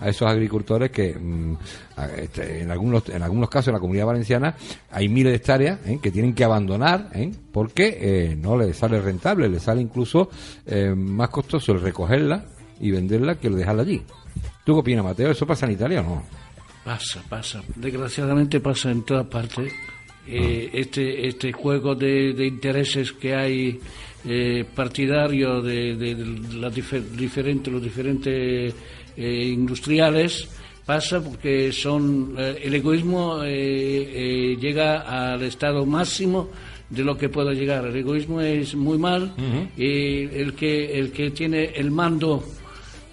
a 0.00 0.08
esos 0.08 0.28
agricultores 0.28 0.90
que 0.90 1.14
mm, 1.14 1.56
este, 2.16 2.62
en 2.62 2.70
algunos 2.70 3.08
en 3.08 3.22
algunos 3.22 3.48
casos 3.48 3.68
en 3.68 3.74
la 3.74 3.80
comunidad 3.80 4.06
valenciana 4.06 4.56
hay 4.90 5.08
miles 5.08 5.32
de 5.32 5.36
hectáreas 5.36 5.78
¿eh? 5.86 6.00
que 6.02 6.10
tienen 6.10 6.34
que 6.34 6.42
abandonar 6.42 7.10
¿eh? 7.14 7.30
porque 7.52 7.98
eh, 8.00 8.36
no 8.36 8.56
les 8.56 8.76
sale 8.76 9.00
rentable, 9.00 9.48
les 9.48 9.62
sale 9.62 9.80
incluso 9.80 10.28
más 10.96 11.28
costoso 11.28 11.72
el 11.72 11.80
recogerla 11.80 12.44
y 12.80 12.90
venderla 12.90 13.36
que 13.36 13.48
el 13.48 13.56
dejarla 13.56 13.82
allí. 13.82 14.02
¿Tú 14.64 14.74
qué 14.74 14.80
opinas, 14.80 15.04
Mateo? 15.04 15.30
¿Eso 15.30 15.46
pasa 15.46 15.66
en 15.66 15.72
Italia 15.72 16.00
o 16.00 16.04
no? 16.04 16.22
Pasa, 16.84 17.22
pasa. 17.28 17.62
Desgraciadamente 17.76 18.60
pasa 18.60 18.90
en 18.90 19.02
todas 19.04 19.26
partes. 19.26 19.72
Eh, 20.26 20.70
este, 20.72 21.26
este 21.28 21.52
juego 21.52 21.94
de, 21.94 22.32
de 22.32 22.46
intereses 22.46 23.12
que 23.12 23.34
hay 23.34 23.78
eh, 24.26 24.64
partidario 24.74 25.60
de, 25.60 25.96
de- 25.96 26.14
de 26.14 26.58
las 26.58 26.74
difer- 26.74 27.02
diferentes, 27.10 27.70
los 27.72 27.82
diferentes 27.82 28.74
eh, 29.16 29.44
industriales 29.52 30.48
pasa 30.86 31.22
porque 31.22 31.72
son 31.72 32.34
eh, 32.38 32.58
el 32.64 32.74
egoísmo 32.74 33.42
llega 33.42 35.32
al 35.34 35.42
estado 35.42 35.84
máximo 35.86 36.48
de 36.90 37.04
lo 37.04 37.16
que 37.16 37.28
pueda 37.28 37.52
llegar. 37.52 37.84
El 37.86 37.96
egoísmo 37.96 38.40
es 38.40 38.74
muy 38.74 38.98
mal 38.98 39.34
y 39.76 40.22
el 40.24 40.54
que 40.54 40.98
el 40.98 41.10
que 41.12 41.30
tiene 41.30 41.64
el 41.74 41.90
mando 41.90 42.42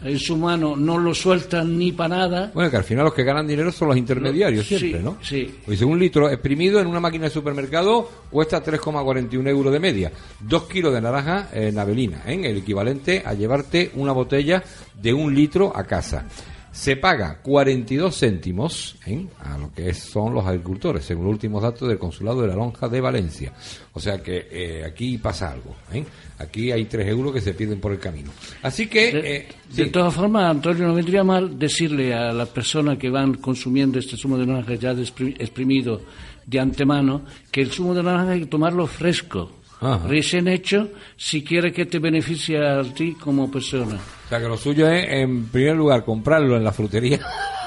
en 0.03 0.17
su 0.19 0.35
mano 0.37 0.75
no 0.75 0.97
lo 0.97 1.13
sueltan 1.13 1.77
ni 1.77 1.91
para 1.91 2.15
nada. 2.17 2.51
Bueno, 2.53 2.69
que 2.71 2.77
al 2.77 2.83
final 2.83 3.05
los 3.05 3.13
que 3.13 3.23
ganan 3.23 3.45
dinero 3.47 3.71
son 3.71 3.89
los 3.89 3.97
intermediarios 3.97 4.65
Sí, 4.65 4.77
siempre, 4.77 5.01
¿no? 5.03 5.17
sí. 5.21 5.53
Pues 5.65 5.81
un 5.81 5.99
litro 5.99 6.29
exprimido 6.29 6.79
en 6.79 6.87
una 6.87 6.99
máquina 6.99 7.25
de 7.25 7.29
supermercado 7.29 8.09
cuesta 8.29 8.63
3,41 8.63 9.47
euros 9.49 9.71
de 9.73 9.79
media. 9.79 10.11
Dos 10.39 10.63
kilos 10.63 10.93
de 10.93 11.01
naranja 11.01 11.49
en 11.53 11.77
Avelina, 11.77 12.23
¿eh? 12.25 12.39
el 12.43 12.57
equivalente 12.57 13.21
a 13.25 13.33
llevarte 13.33 13.91
una 13.95 14.11
botella 14.11 14.63
de 15.01 15.13
un 15.13 15.33
litro 15.35 15.71
a 15.75 15.83
casa. 15.83 16.25
Se 16.71 16.95
paga 16.95 17.39
42 17.41 18.17
céntimos 18.17 18.95
¿eh? 19.05 19.25
a 19.39 19.57
lo 19.57 19.73
que 19.73 19.93
son 19.93 20.33
los 20.33 20.45
agricultores, 20.45 21.03
según 21.03 21.25
los 21.25 21.33
últimos 21.33 21.61
datos 21.61 21.87
del 21.87 21.97
Consulado 21.97 22.41
de 22.41 22.47
la 22.47 22.55
Lonja 22.55 22.87
de 22.87 23.01
Valencia. 23.01 23.51
O 23.93 23.99
sea 23.99 24.23
que 24.23 24.47
eh, 24.49 24.85
aquí 24.85 25.17
pasa 25.17 25.51
algo. 25.51 25.75
¿eh? 25.91 26.03
Aquí 26.39 26.71
hay 26.71 26.85
3 26.85 27.07
euros 27.09 27.33
que 27.33 27.41
se 27.41 27.53
pierden 27.53 27.81
por 27.81 27.91
el 27.91 27.99
camino. 27.99 28.31
Así 28.61 28.87
que... 28.87 29.11
De, 29.11 29.47
de 29.75 29.85
todas 29.89 30.13
formas, 30.13 30.49
Antonio, 30.49 30.87
no 30.87 30.93
vendría 30.93 31.23
mal 31.23 31.59
decirle 31.59 32.13
a 32.13 32.31
las 32.31 32.47
personas 32.49 32.97
que 32.97 33.09
van 33.09 33.35
consumiendo 33.35 33.99
este 33.99 34.15
zumo 34.15 34.37
de 34.37 34.45
naranja 34.45 34.75
ya 34.75 34.91
exprimido 34.91 36.01
de 36.45 36.59
antemano 36.59 37.25
que 37.51 37.61
el 37.61 37.71
zumo 37.71 37.93
de 37.93 38.03
naranja 38.03 38.31
hay 38.31 38.41
que 38.41 38.45
tomarlo 38.47 38.87
fresco, 38.87 39.60
Ajá. 39.81 40.07
recién 40.07 40.47
hecho, 40.47 40.89
si 41.17 41.43
quiere 41.43 41.73
que 41.73 41.85
te 41.85 41.99
beneficie 41.99 42.57
a 42.65 42.81
ti 42.83 43.15
como 43.15 43.51
persona. 43.51 43.95
O 44.25 44.29
sea 44.29 44.39
que 44.39 44.47
lo 44.47 44.55
suyo 44.55 44.87
es, 44.87 45.05
en 45.09 45.47
primer 45.47 45.75
lugar, 45.75 46.05
comprarlo 46.05 46.55
en 46.55 46.63
la 46.63 46.71
frutería 46.71 47.19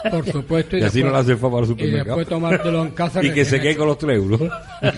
Por 0.10 0.26
supuesto. 0.30 0.76
Y 0.76 0.82
así 0.82 1.02
no 1.02 1.10
le 1.10 1.18
hace 1.18 1.32
al 1.32 1.38
Y 1.38 1.66
supermercado. 1.66 2.04
después 2.04 2.28
tomártelo 2.28 2.82
en 2.82 2.90
casa. 2.90 3.20
y 3.24 3.32
que 3.32 3.44
se 3.44 3.60
quede 3.60 3.76
con 3.76 3.88
los 3.88 3.98
3 3.98 4.16
euros. 4.16 4.40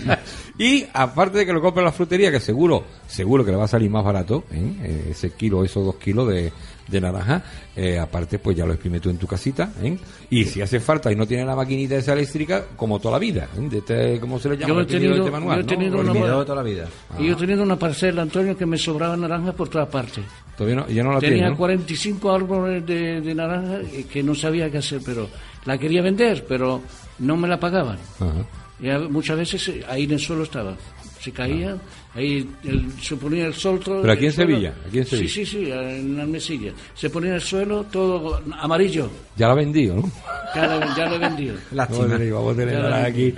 y 0.59 0.85
aparte 0.93 1.39
de 1.39 1.47
que 1.47 1.53
lo 1.53 1.61
compre 1.61 1.81
en 1.83 1.87
la 1.87 1.93
frutería, 1.93 2.31
que 2.31 2.41
seguro, 2.41 2.85
seguro 3.07 3.45
que 3.45 3.53
le 3.53 3.57
va 3.57 3.65
a 3.65 3.69
salir 3.69 3.91
más 3.91 4.05
barato, 4.05 4.45
¿eh? 4.51 4.73
Eh, 4.83 5.09
ese 5.11 5.31
kilo, 5.31 5.65
esos 5.65 5.85
dos 5.85 5.97
kilos 5.97 6.29
de, 6.29 6.53
de 6.89 7.01
naranja, 7.01 7.43
eh, 7.75 7.99
aparte 7.99 8.39
pues 8.39 8.57
ya 8.57 8.65
lo 8.65 8.73
exprime 8.73 9.01
tú 9.01 9.11
en 9.11 9.19
tu 9.19 9.27
casita, 9.27 9.73
¿eh? 9.83 9.99
y 10.31 10.45
si 10.45 10.61
hace 10.63 10.79
falta 10.81 11.11
y 11.11 11.17
no 11.17 11.27
tiene 11.27 11.45
la 11.45 11.57
maquinita 11.57 11.97
esa 11.97 12.13
eléctrica, 12.13 12.65
como 12.77 12.99
toda 13.01 13.13
la 13.15 13.19
vida, 13.19 13.49
¿eh? 13.57 13.69
de 13.69 13.79
este, 13.79 14.21
¿cómo 14.21 14.39
se 14.39 14.49
le 14.51 14.57
llama? 14.57 14.75
Yo 14.75 14.81
he 14.81 14.87
tenido- 14.87 15.15
este 15.17 15.31
manual, 15.31 15.59
yo 15.59 15.65
he 15.65 15.77
tenido 15.77 16.01
una- 16.01 16.13
toda 16.45 16.55
la 16.57 16.63
vida. 16.63 16.87
Y 17.19 17.27
yo 17.29 17.37
tenía 17.37 17.61
una 17.61 17.77
parcela, 17.79 18.23
Antonio, 18.23 18.57
que 18.57 18.67
me 18.67 18.79
sobraba 18.79 19.17
naranjas 19.17 19.55
por 19.55 19.69
todas 19.69 19.89
partes. 19.89 20.25
Todavía 20.57 20.77
no, 20.77 20.89
ya 20.89 21.03
no 21.03 21.13
la 21.13 21.19
Tenía 21.21 21.37
tiene, 21.37 21.51
¿no? 21.51 21.57
45 21.57 22.31
árboles 22.33 22.87
de, 22.87 23.21
de 23.21 23.35
naranja 23.35 23.81
que 24.11 24.23
no 24.23 24.35
sabía 24.35 24.71
qué 24.71 24.79
hacer, 24.79 25.01
pero 25.05 25.29
la 25.67 25.77
quería 25.77 26.01
vender, 26.03 26.47
pero 26.49 26.81
no 27.19 27.37
me 27.37 27.47
la 27.49 27.59
pagaban. 27.61 27.99
Ajá. 28.21 28.33
Y 28.81 29.09
muchas 29.11 29.37
veces 29.39 29.69
eh, 29.69 29.85
ahí 29.89 30.05
en 30.05 30.13
el 30.13 30.19
suelo 30.21 30.45
estaba. 30.45 30.75
Se 31.21 31.33
caía, 31.33 31.77
ahí 32.17 32.49
el- 32.65 32.91
se 33.01 33.15
ponía 33.17 33.47
el 33.47 33.55
sol. 33.55 33.79
todo 33.81 34.01
Pero 34.01 34.13
aquí 34.13 34.27
en 34.27 34.33
suelo. 34.33 34.51
Sevilla, 34.51 34.75
aquí 34.89 34.99
en 34.99 35.05
Sevilla. 35.07 35.29
Sí, 35.29 35.45
sí, 35.45 35.65
sí, 35.65 35.71
en 35.71 36.17
la 36.17 36.27
mesilla. 36.27 36.73
Se 36.95 37.11
ponía 37.11 37.35
el 37.35 37.41
suelo 37.41 37.85
todo 37.85 38.43
amarillo. 38.59 39.11
Ya 39.37 39.47
la 39.47 39.53
ha 39.53 39.57
vendido, 39.57 39.97
¿no? 39.97 40.11
Ya 40.55 40.67
lo, 40.67 40.97
ya 40.97 41.07
lo 41.09 41.15
he 41.17 41.19
vendido. 41.19 41.55
Vamos 41.73 42.01
a 42.01 42.09
tener, 42.09 42.33
vamos 42.33 42.55
a 42.55 42.57
tener 42.59 42.75
Ya 42.83 43.05
aquí. 43.05 43.35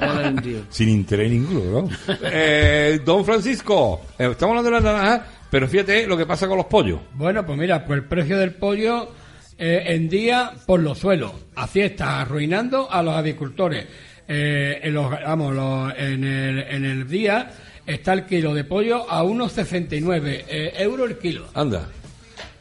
Ya 0.00 0.06
lo 0.14 0.20
he 0.20 0.24
vendido. 0.24 0.62
Sin 0.70 0.88
interés 0.90 1.30
ninguno, 1.30 1.82
¿no? 1.82 1.88
Eh, 2.30 3.00
don 3.04 3.24
Francisco, 3.24 4.02
eh, 4.18 4.28
estamos 4.30 4.56
hablando 4.58 4.70
de 4.70 4.82
la 4.82 4.92
naranja, 4.92 5.26
pero 5.50 5.66
fíjate 5.68 6.06
lo 6.06 6.16
que 6.16 6.26
pasa 6.26 6.46
con 6.46 6.58
los 6.58 6.66
pollos. 6.66 7.00
Bueno, 7.14 7.44
pues 7.46 7.58
mira, 7.58 7.84
pues 7.86 7.98
el 8.00 8.04
precio 8.06 8.36
del 8.38 8.52
pollo 8.54 9.10
eh, 9.56 9.82
en 9.86 10.08
día 10.08 10.52
por 10.66 10.80
los 10.80 10.98
suelos. 10.98 11.32
Así 11.54 11.80
está 11.80 12.20
arruinando 12.22 12.90
a 12.90 13.02
los 13.02 13.14
agricultores. 13.14 13.86
Eh, 14.26 14.80
en, 14.82 14.94
los, 14.94 15.10
vamos, 15.10 15.54
los- 15.54 15.92
en, 15.98 16.24
el, 16.24 16.58
en 16.60 16.84
el 16.84 17.06
día 17.06 17.50
está 17.86 18.12
el 18.12 18.26
kilo 18.26 18.54
de 18.54 18.64
pollo 18.64 19.08
a 19.10 19.22
unos 19.22 19.52
69 19.52 20.44
eh, 20.48 20.72
euros 20.78 21.10
el 21.10 21.18
kilo. 21.18 21.46
Anda. 21.54 21.88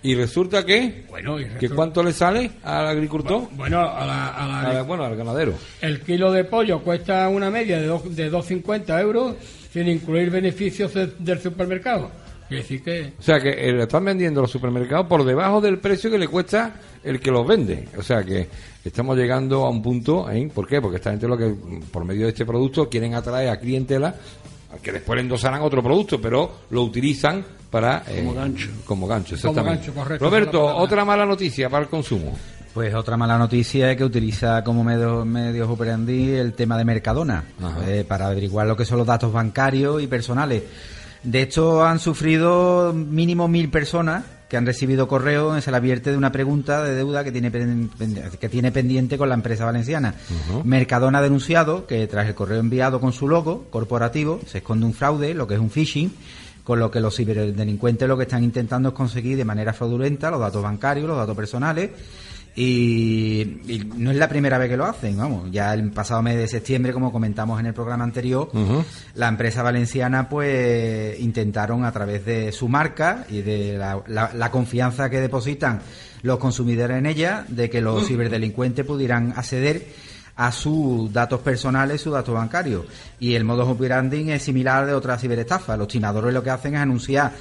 Y 0.05 0.15
resulta 0.15 0.65
que, 0.65 1.05
Bueno, 1.09 1.39
y 1.39 1.45
que 1.45 1.69
¿cuánto 1.69 2.03
le 2.03 2.11
sale 2.11 2.51
al 2.63 2.87
agricultor? 2.87 3.47
Bueno, 3.53 3.79
a 3.79 4.05
la- 4.05 4.27
a 4.29 4.47
la- 4.47 4.59
A 4.61 4.73
la- 4.73 4.81
bueno, 4.83 5.05
al 5.05 5.15
ganadero. 5.15 5.53
el 5.81 6.01
kilo 6.01 6.29
de 6.31 6.43
pollo 6.43 6.79
cuesta 6.81 7.29
una 7.29 7.49
media 7.49 7.79
de, 7.79 7.87
dos- 7.87 8.13
de 8.13 8.29
2,50 8.29 8.99
euros 9.01 9.35
sin 9.71 9.87
incluir 9.87 10.29
beneficios 10.29 10.93
de- 10.93 11.07
del 11.19 11.39
supermercado. 11.39 12.11
Quiere 12.49 12.63
decir 12.63 12.83
que... 12.83 13.13
O 13.17 13.21
sea 13.23 13.39
que 13.39 13.49
eh, 13.51 13.71
lo 13.71 13.83
están 13.83 14.03
vendiendo 14.03 14.41
los 14.41 14.51
supermercados 14.51 15.07
por 15.07 15.23
debajo 15.23 15.61
del 15.61 15.79
precio 15.79 16.11
que 16.11 16.17
le 16.19 16.27
cuesta 16.27 16.73
el 17.01 17.21
que 17.21 17.31
los 17.31 17.47
vende. 17.47 17.87
O 17.97 18.03
sea 18.03 18.23
que 18.23 18.49
estamos 18.83 19.17
llegando 19.17 19.65
a 19.65 19.69
un 19.69 19.81
punto, 19.81 20.29
¿eh? 20.29 20.51
¿por 20.53 20.67
qué? 20.67 20.81
Porque 20.81 20.97
esta 20.97 21.11
gente 21.11 21.29
lo 21.29 21.37
que, 21.37 21.55
por 21.91 22.03
medio 22.03 22.23
de 22.25 22.29
este 22.33 22.45
producto, 22.45 22.89
quieren 22.89 23.15
atraer 23.15 23.47
a 23.49 23.57
clientela 23.57 24.13
que 24.81 24.91
después 24.91 25.15
le 25.17 25.21
endosarán 25.21 25.61
otro 25.61 25.81
producto, 25.83 26.19
pero 26.21 26.51
lo 26.69 26.83
utilizan 26.83 27.43
para... 27.69 28.03
eh, 28.07 28.21
Como 28.23 28.33
gancho. 28.33 28.69
Como 28.85 29.07
gancho, 29.07 29.35
exactamente. 29.35 29.87
gancho, 29.87 29.93
correcto, 29.93 30.25
Roberto, 30.25 30.65
otra 30.77 31.03
mala 31.05 31.25
noticia 31.25 31.69
para 31.69 31.83
el 31.83 31.89
consumo. 31.89 32.37
Pues 32.73 32.93
otra 32.95 33.15
mala 33.17 33.37
noticia 33.37 33.91
es 33.91 33.97
que 33.97 34.03
utiliza 34.03 34.63
como 34.63 34.83
medio, 34.83 35.23
medios 35.25 35.69
operandi 35.69 36.31
el 36.31 36.53
tema 36.53 36.75
de 36.77 36.85
Mercadona 36.85 37.43
eh, 37.85 38.03
para 38.07 38.27
averiguar 38.27 38.65
lo 38.65 38.75
que 38.75 38.83
son 38.85 38.97
los 38.97 39.05
datos 39.05 39.31
bancarios 39.31 40.01
y 40.01 40.07
personales. 40.07 40.63
De 41.21 41.41
hecho, 41.43 41.85
han 41.85 41.99
sufrido 41.99 42.91
mínimo 42.93 43.47
mil 43.47 43.69
personas 43.69 44.23
que 44.53 44.57
han 44.57 44.67
recibido 44.67 45.07
correo 45.07 45.49
en 45.49 45.55
el 45.55 45.61
se 45.63 45.71
le 45.71 45.77
advierte 45.77 46.11
de 46.11 46.17
una 46.17 46.31
pregunta 46.31 46.83
de 46.83 46.93
deuda 46.93 47.23
que 47.23 47.31
tiene, 47.31 47.51
que 48.39 48.49
tiene 48.49 48.71
pendiente 48.71 49.17
con 49.17 49.27
la 49.27 49.33
empresa 49.33 49.65
valenciana. 49.65 50.13
Mercadona 50.63 51.17
ha 51.17 51.21
denunciado 51.23 51.87
que 51.87 52.05
tras 52.05 52.27
el 52.27 52.35
correo 52.35 52.59
enviado 52.59 53.01
con 53.01 53.13
su 53.13 53.27
logo 53.27 53.65
corporativo 53.71 54.41
se 54.45 54.59
esconde 54.59 54.85
un 54.85 54.93
fraude, 54.93 55.33
lo 55.33 55.47
que 55.47 55.55
es 55.55 55.59
un 55.59 55.71
phishing, 55.71 56.13
con 56.63 56.77
lo 56.77 56.91
que 56.91 56.99
los 56.99 57.15
ciberdelincuentes 57.15 58.07
lo 58.07 58.15
que 58.15 58.25
están 58.25 58.43
intentando 58.43 58.89
es 58.89 58.93
conseguir 58.93 59.37
de 59.37 59.43
manera 59.43 59.73
fraudulenta 59.73 60.29
los 60.29 60.39
datos 60.39 60.61
bancarios, 60.61 61.07
los 61.07 61.17
datos 61.17 61.35
personales. 61.35 61.89
Y, 62.55 63.41
y 63.67 63.91
no 63.97 64.11
es 64.11 64.17
la 64.17 64.29
primera 64.29 64.57
vez 64.57 64.69
que 64.69 64.77
lo 64.77 64.85
hacen, 64.85 65.17
vamos. 65.17 65.49
Ya 65.51 65.73
el 65.73 65.89
pasado 65.91 66.21
mes 66.21 66.37
de 66.37 66.47
septiembre, 66.47 66.93
como 66.93 67.11
comentamos 67.11 67.59
en 67.59 67.65
el 67.65 67.73
programa 67.73 68.03
anterior, 68.03 68.49
la 69.15 69.27
empresa 69.27 69.63
valenciana 69.63 70.29
pues 70.29 71.19
intentaron 71.19 71.83
a 71.85 71.91
través 71.91 72.25
de 72.25 72.51
su 72.51 72.67
marca 72.69 73.25
y 73.29 73.41
de 73.41 73.77
la, 73.77 74.01
la- 74.07 74.31
la 74.33 74.51
confianza 74.51 75.09
que 75.09 75.19
depositan 75.19 75.81
los 76.21 76.37
consumidores 76.39 76.97
en 76.97 77.05
ella, 77.05 77.45
de 77.47 77.69
que 77.69 77.81
los 77.81 78.07
ciberdelincuentes 78.07 78.85
pudieran 78.85 79.33
acceder 79.35 79.87
a 80.35 80.51
sus 80.51 81.11
datos 81.11 81.41
personales, 81.41 82.01
sus 82.01 82.13
datos 82.13 82.33
bancarios. 82.33 82.85
Y 83.19 83.35
el 83.35 83.43
modus 83.43 83.67
operandi 83.67 84.31
es 84.31 84.43
similar 84.43 84.85
de 84.85 84.93
otras 84.93 85.21
ciberestafas. 85.21 85.77
Los 85.77 85.87
timadores 85.87 86.33
lo 86.33 86.43
que 86.43 86.49
hacen 86.49 86.75
es 86.75 86.81
anunciar 86.81 87.33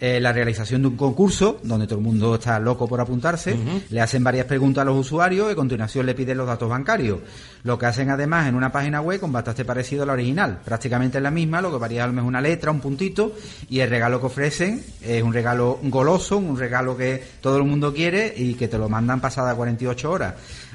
eh, 0.00 0.20
la 0.20 0.32
realización 0.32 0.82
de 0.82 0.88
un 0.88 0.96
concurso 0.96 1.60
donde 1.62 1.86
todo 1.86 2.00
el 2.00 2.04
mundo 2.04 2.34
está 2.34 2.58
loco 2.58 2.88
por 2.88 3.00
apuntarse, 3.00 3.56
le 3.88 4.00
hacen 4.00 4.24
varias 4.24 4.44
preguntas 4.44 4.82
a 4.82 4.84
los 4.84 4.98
usuarios 4.98 5.48
y 5.48 5.52
a 5.52 5.54
continuación 5.54 6.04
le 6.04 6.14
piden 6.14 6.36
los 6.36 6.48
datos 6.48 6.68
bancarios. 6.68 7.20
Lo 7.62 7.78
que 7.78 7.86
hacen 7.86 8.10
además 8.10 8.48
en 8.48 8.56
una 8.56 8.72
página 8.72 9.00
web 9.00 9.20
con 9.20 9.30
bastante 9.30 9.64
parecido 9.64 10.02
a 10.02 10.06
la 10.06 10.14
original, 10.14 10.58
prácticamente 10.64 11.18
es 11.18 11.22
la 11.22 11.30
misma, 11.30 11.62
lo 11.62 11.70
que 11.70 11.78
varía 11.78 12.02
a 12.02 12.06
lo 12.08 12.12
mejor 12.12 12.28
una 12.28 12.40
letra, 12.40 12.72
un 12.72 12.80
puntito 12.80 13.36
y 13.70 13.80
el 13.80 13.88
regalo 13.88 14.18
que 14.18 14.26
ofrecen 14.26 14.84
es 15.00 15.22
un 15.22 15.32
regalo 15.32 15.78
goloso, 15.84 16.38
un 16.38 16.58
regalo 16.58 16.96
que 16.96 17.22
todo 17.40 17.56
el 17.56 17.64
mundo 17.64 17.94
quiere 17.94 18.34
y 18.36 18.54
que 18.54 18.66
te 18.66 18.76
lo 18.76 18.88
mandan 18.88 19.20
pasada 19.20 19.54
48 19.54 20.10
horas. 20.10 20.34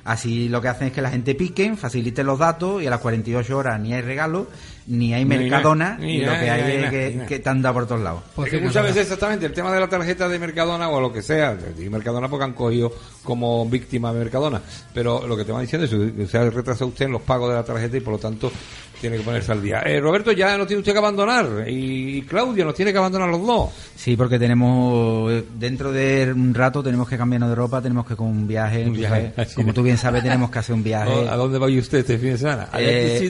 Así 0.10 0.50
lo 0.50 0.60
que 0.60 0.68
hacen 0.70 0.88
es 0.88 0.94
que 0.94 1.04
la 1.04 1.12
gente 1.12 1.36
piquen, 1.36 1.78
faciliten 1.78 2.26
los 2.26 2.40
datos 2.40 2.82
y 2.82 2.88
a 2.88 2.90
las 2.90 3.00
48 3.00 3.56
horas 3.56 3.80
ni 3.80 3.94
hay 3.94 4.02
regalo, 4.02 4.48
ni 4.88 5.14
hay 5.14 5.24
Mercadona, 5.24 5.90
nada, 5.92 5.98
ni 6.00 6.16
y 6.16 6.26
lo 6.26 6.32
que 6.32 6.50
hay 6.50 6.64
ni 6.64 6.84
es 6.84 6.90
que, 6.90 7.26
que 7.28 7.38
te 7.38 7.48
anda 7.48 7.72
por 7.72 7.86
todos 7.86 8.02
lados. 8.02 8.24
Pues 8.36 8.48
Es 8.48 8.54
que 8.54 8.58
sí, 8.58 8.64
muchas 8.64 8.78
nada. 8.78 8.88
veces 8.88 9.04
exactamente 9.04 9.46
el 9.46 9.54
tema 9.54 9.72
de 9.72 9.80
la 9.80 9.88
tarjeta 9.88 10.28
de 10.28 10.40
Mercadona 10.40 10.90
o 10.90 11.00
lo 11.00 11.14
que 11.14 11.22
sea, 11.22 11.56
Mercadona 11.92 12.28
porque 12.28 12.44
han 12.46 12.54
cogido 12.54 12.92
como 13.24 13.70
víctima 13.70 14.12
de 14.12 14.18
Mercadona, 14.18 14.64
pero 14.96 15.28
lo 15.28 15.38
que 15.38 15.46
te 15.46 15.52
van 15.52 15.62
diciendo 15.62 15.86
es 15.86 16.14
que 16.14 16.26
se 16.26 16.38
ha 16.40 16.50
retrasado 16.50 16.88
usted 16.88 17.06
en 17.06 17.12
los 17.12 17.22
pagos 17.22 17.50
de 17.50 17.56
la 17.58 17.64
tarjeta 17.64 17.96
y 17.96 18.00
por 18.00 18.14
lo 18.14 18.20
tanto 18.20 18.52
tiene 19.00 19.18
que 19.18 19.24
ponerse 19.24 19.52
al 19.52 19.62
día. 19.62 19.82
Eh, 19.86 20.00
Roberto 20.00 20.32
ya 20.32 20.58
nos 20.58 20.68
tiene 20.68 20.80
usted 20.80 20.92
que 20.94 20.98
abandonar 21.00 21.66
y 21.68 22.22
Claudia 22.24 22.66
nos 22.66 22.74
tiene 22.76 22.92
que 22.92 22.98
abandonar 22.98 23.30
los 23.30 23.46
dos. 23.46 23.70
Sí, 23.96 24.16
porque 24.16 24.40
tenemos, 24.40 25.32
eh, 25.32 25.44
dentro 25.58 25.92
de 25.92 26.32
un 26.34 26.54
rato 26.54 26.82
tenemos 26.84 27.08
que 27.10 27.18
cambiarnos 27.18 27.50
de 27.50 27.56
ropa, 27.56 27.82
tenemos 27.82 28.06
que 28.06 28.16
con 28.16 28.28
un 28.28 28.48
viaje. 28.48 28.86
Un 28.86 28.94
viaje, 28.94 29.34
Como 29.56 29.74
tú 29.74 29.84
bien 29.84 29.98
sabes, 29.98 30.24
tenemos 30.24 30.50
que 30.52 30.60
hacer 30.60 30.76
un 30.76 30.84
viaje. 30.84 31.28
¿A 31.30 31.36
dónde 31.36 31.58
va 31.60 31.68
usted 31.68 32.00
este 32.00 32.18
fin 32.18 32.32
de 32.32 32.38
semana? 32.38 32.70
A 32.72 32.80
Eh, 32.82 33.30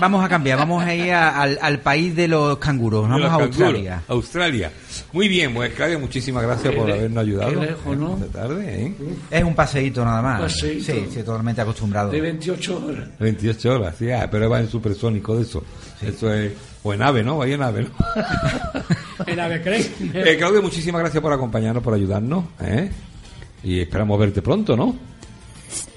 Vamos 0.00 0.24
a 0.24 0.28
cambiar, 0.28 0.58
vamos 0.58 0.82
a 0.84 0.94
ir 0.94 1.12
a- 1.12 1.40
al, 1.40 1.58
al 1.60 1.80
país 1.80 2.14
de 2.16 2.28
los 2.28 2.58
canguros, 2.58 3.02
vamos 3.02 3.20
Los 3.20 3.28
a 3.28 3.38
canguros, 3.38 3.60
Australia. 3.60 4.02
Australia. 4.08 4.72
Muy 5.12 5.28
bien, 5.28 5.52
pues 5.54 5.72
Claudia, 5.74 5.98
muchísimas 5.98 6.42
gracias 6.42 6.74
por 6.74 6.90
habernos 6.90 7.22
ayudado. 7.22 7.50
qué 7.60 7.66
lejos, 7.66 7.96
¿no? 7.96 8.16
De 8.16 8.26
tarde, 8.28 8.82
¿eh? 8.86 8.94
Es 9.30 9.44
un 9.44 9.54
paseíto 9.54 10.04
nada 10.04 10.22
más. 10.22 10.40
Paseíto. 10.42 10.84
Sí, 10.92 11.06
sí, 11.12 11.22
totalmente 11.22 11.60
acostumbrado. 11.60 12.10
De 12.10 12.20
28 12.20 12.86
horas. 12.86 13.08
28 13.18 13.74
horas, 13.74 13.79
sí, 13.96 14.10
ah, 14.10 14.28
pero 14.30 14.48
va 14.48 14.60
en 14.60 14.68
supersónico 14.68 15.36
de 15.36 15.42
eso. 15.42 15.62
Eso 16.02 16.32
es. 16.32 16.52
O 16.82 16.94
en 16.94 17.02
ave, 17.02 17.22
¿no? 17.22 17.38
Vaya 17.38 17.54
en 17.54 17.62
ave, 17.62 17.82
¿no? 17.82 17.90
En 19.26 19.38
Ave 19.38 19.60
Creen. 19.60 19.86
Eh, 20.14 20.36
Claudia, 20.38 20.60
muchísimas 20.60 21.00
gracias 21.00 21.22
por 21.22 21.32
acompañarnos, 21.32 21.82
por 21.82 21.94
ayudarnos. 21.94 22.44
¿eh? 22.60 22.90
Y 23.62 23.80
esperamos 23.80 24.18
verte 24.18 24.40
pronto, 24.40 24.76
¿no? 24.76 24.96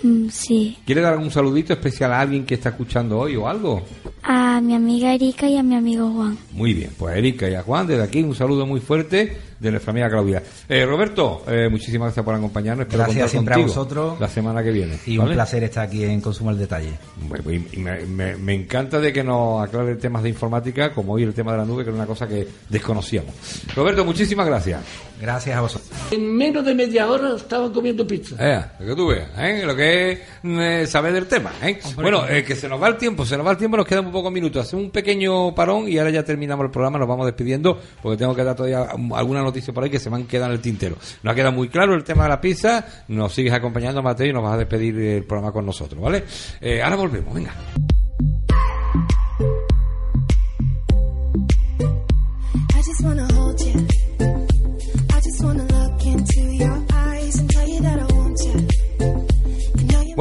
Mm, 0.03 0.27
Sí. 0.29 0.77
¿Quiere 0.85 1.01
dar 1.01 1.13
algún 1.13 1.31
saludito 1.31 1.73
especial 1.73 2.11
a 2.13 2.19
alguien 2.19 2.45
que 2.45 2.55
está 2.55 2.69
escuchando 2.69 3.19
hoy 3.19 3.35
o 3.35 3.47
algo? 3.47 3.81
A 4.23 4.61
mi 4.61 4.75
amiga 4.75 5.13
Erika 5.13 5.47
y 5.47 5.57
a 5.57 5.63
mi 5.63 5.75
amigo 5.75 6.11
Juan. 6.11 6.37
Muy 6.51 6.73
bien, 6.73 6.91
pues 6.97 7.15
a 7.15 7.17
Erika 7.17 7.49
y 7.49 7.55
a 7.55 7.61
Juan, 7.63 7.87
desde 7.87 8.03
aquí 8.03 8.21
un 8.21 8.35
saludo 8.35 8.65
muy 8.65 8.79
fuerte 8.79 9.37
de 9.59 9.71
nuestra 9.71 9.91
amiga 9.91 10.09
Claudia. 10.09 10.43
Eh, 10.67 10.85
Roberto, 10.85 11.43
eh, 11.47 11.69
muchísimas 11.71 12.07
gracias 12.07 12.25
por 12.25 12.35
acompañarnos. 12.35 12.85
Espero 12.85 13.03
Gracias 13.05 13.31
siempre 13.31 13.53
a 13.55 13.57
vosotros. 13.59 14.19
La 14.19 14.27
semana 14.27 14.61
que 14.61 14.71
viene. 14.71 14.97
Y 15.05 15.15
¿vale? 15.17 15.29
un 15.31 15.35
placer 15.35 15.63
estar 15.63 15.87
aquí 15.87 16.03
en 16.03 16.19
Consumo 16.19 16.49
al 16.49 16.57
Detalle. 16.57 16.91
Bueno, 17.29 17.49
y- 17.49 17.67
y 17.71 17.77
me, 17.79 18.05
me- 18.05 18.35
me 18.35 18.53
encanta 18.53 18.99
de 18.99 19.13
que 19.13 19.23
nos 19.23 19.63
aclare 19.65 19.95
temas 19.95 20.23
de 20.23 20.29
informática, 20.29 20.91
como 20.93 21.13
hoy 21.13 21.23
el 21.23 21.33
tema 21.33 21.53
de 21.53 21.59
la 21.59 21.65
nube, 21.65 21.83
que 21.83 21.89
era 21.91 21.97
una 21.97 22.05
cosa 22.07 22.27
que 22.27 22.45
desconocíamos. 22.69 23.33
Roberto, 23.73 24.03
muchísimas 24.03 24.45
gracias. 24.47 24.81
Gracias 25.21 25.55
a 25.55 25.61
vosotros. 25.61 25.89
En 26.11 26.35
menos 26.35 26.65
de 26.65 26.75
media 26.75 27.09
hora 27.09 27.33
estaban 27.37 27.71
comiendo 27.71 28.05
pizza. 28.05 28.35
Eh, 28.39 28.65
lo 28.81 28.85
que 28.87 28.95
tú 28.95 29.07
veas, 29.07 29.29
¿eh? 29.37 29.63
lo 29.65 29.73
que 29.75 29.92
es 29.93 30.19
mm, 30.41 30.59
eh, 30.59 30.87
saber 30.87 31.13
del 31.13 31.27
tema. 31.27 31.51
¿eh? 31.61 31.79
Bueno, 31.95 32.27
eh, 32.27 32.43
que 32.43 32.55
se 32.55 32.67
nos 32.67 32.81
va 32.81 32.87
el 32.87 32.97
tiempo, 32.97 33.25
se 33.25 33.37
nos 33.37 33.45
va 33.45 33.51
el 33.51 33.57
tiempo, 33.57 33.77
nos 33.77 33.85
quedan 33.85 34.05
un 34.05 34.11
pocos 34.11 34.31
minutos. 34.31 34.65
Hacemos 34.65 34.85
un 34.85 34.91
pequeño 34.91 35.53
parón 35.53 35.87
y 35.87 35.97
ahora 35.97 36.11
ya 36.11 36.23
terminamos 36.23 36.65
el 36.65 36.71
programa, 36.71 36.99
nos 36.99 37.07
vamos 37.07 37.25
despidiendo 37.25 37.79
porque 38.01 38.17
tengo 38.17 38.35
que 38.35 38.43
dar 38.43 38.55
todavía 38.55 38.87
alguna 39.13 39.41
noticia 39.41 39.73
por 39.73 39.83
ahí 39.83 39.89
que 39.89 39.99
se 39.99 40.09
me 40.09 40.17
han 40.17 40.25
quedado 40.25 40.51
en 40.51 40.57
el 40.57 40.61
tintero. 40.61 40.97
Nos 41.21 41.31
ha 41.31 41.35
quedado 41.35 41.51
muy 41.51 41.69
claro 41.69 41.93
el 41.93 42.03
tema 42.03 42.23
de 42.23 42.29
la 42.29 42.41
pizza, 42.41 42.85
nos 43.07 43.33
sigues 43.33 43.53
acompañando, 43.53 44.01
Mateo, 44.01 44.27
y 44.27 44.33
nos 44.33 44.43
vas 44.43 44.53
a 44.53 44.57
despedir 44.57 44.97
el 44.97 45.23
programa 45.23 45.51
con 45.51 45.65
nosotros, 45.65 46.01
¿vale? 46.01 46.23
Eh, 46.61 46.81
ahora 46.81 46.95
volvemos, 46.95 47.33
venga. 47.33 47.53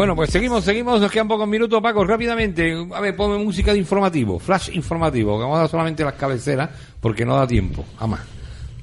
Bueno, 0.03 0.17
pues 0.17 0.31
seguimos, 0.31 0.65
seguimos, 0.65 1.01
nos 1.01 1.13
quedan 1.13 1.29
pocos 1.29 1.47
minutos, 1.47 1.81
Paco, 1.81 2.05
rápidamente. 2.05 2.75
A 2.93 3.01
ver, 3.01 3.15
ponme 3.15 3.39
música 3.39 3.73
de 3.73 3.79
informativo, 3.79 4.37
flash 4.37 4.71
informativo, 4.75 5.39
que 5.39 5.45
vamos 5.45 5.59
a 5.59 5.61
dar 5.61 5.69
solamente 5.71 6.03
las 6.03 6.15
cabeceras 6.15 6.71
porque 7.01 7.25
no 7.25 7.37
da 7.37 7.47
tiempo, 7.47 7.85
a 8.01 8.09
más. 8.09 8.21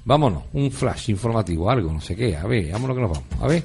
Vámonos, 0.06 0.44
un 0.54 0.72
flash 0.72 1.10
informativo, 1.10 1.70
algo, 1.70 1.92
no 1.92 2.00
sé 2.00 2.16
qué, 2.16 2.38
a 2.38 2.48
ver, 2.48 2.72
vámonos 2.72 2.96
que 2.96 3.02
nos 3.02 3.12
vamos, 3.12 3.28
a 3.42 3.48
ver. 3.48 3.64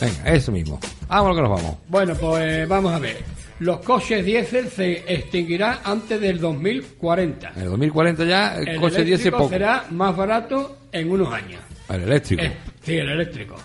Venga, 0.00 0.32
eso 0.32 0.52
mismo, 0.52 0.78
vámonos 1.08 1.36
que 1.36 1.42
nos 1.42 1.50
vamos. 1.50 1.76
Bueno, 1.88 2.14
pues 2.14 2.68
vamos 2.68 2.92
a 2.92 3.00
ver. 3.00 3.16
Los 3.58 3.78
coches 3.78 4.24
diésel 4.24 4.68
se 4.68 5.12
extinguirán 5.12 5.78
antes 5.82 6.20
del 6.20 6.38
2040. 6.38 7.52
En 7.56 7.62
el 7.62 7.70
2040 7.70 8.24
ya 8.26 8.58
el, 8.58 8.68
El 8.68 8.80
coche 8.80 9.02
10 9.02 9.06
es 9.06 9.08
eléctrico 9.08 9.38
poco. 9.38 9.50
será 9.50 9.86
más 9.90 10.16
barato 10.16 10.78
en 10.92 11.10
unos 11.10 11.34
años. 11.34 11.60
El 11.88 12.02
eléctrico. 12.02 12.44
Eh, 12.44 12.52
sí, 12.80 12.94
el 12.94 13.08
eléctrico. 13.08 13.56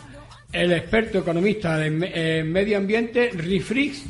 El 0.51 0.71
experto 0.71 1.19
economista 1.19 1.77
me- 1.89 2.11
eh, 2.13 2.43
medio 2.43 2.77
ambiente, 2.77 3.31
Rifrix, 3.33 4.03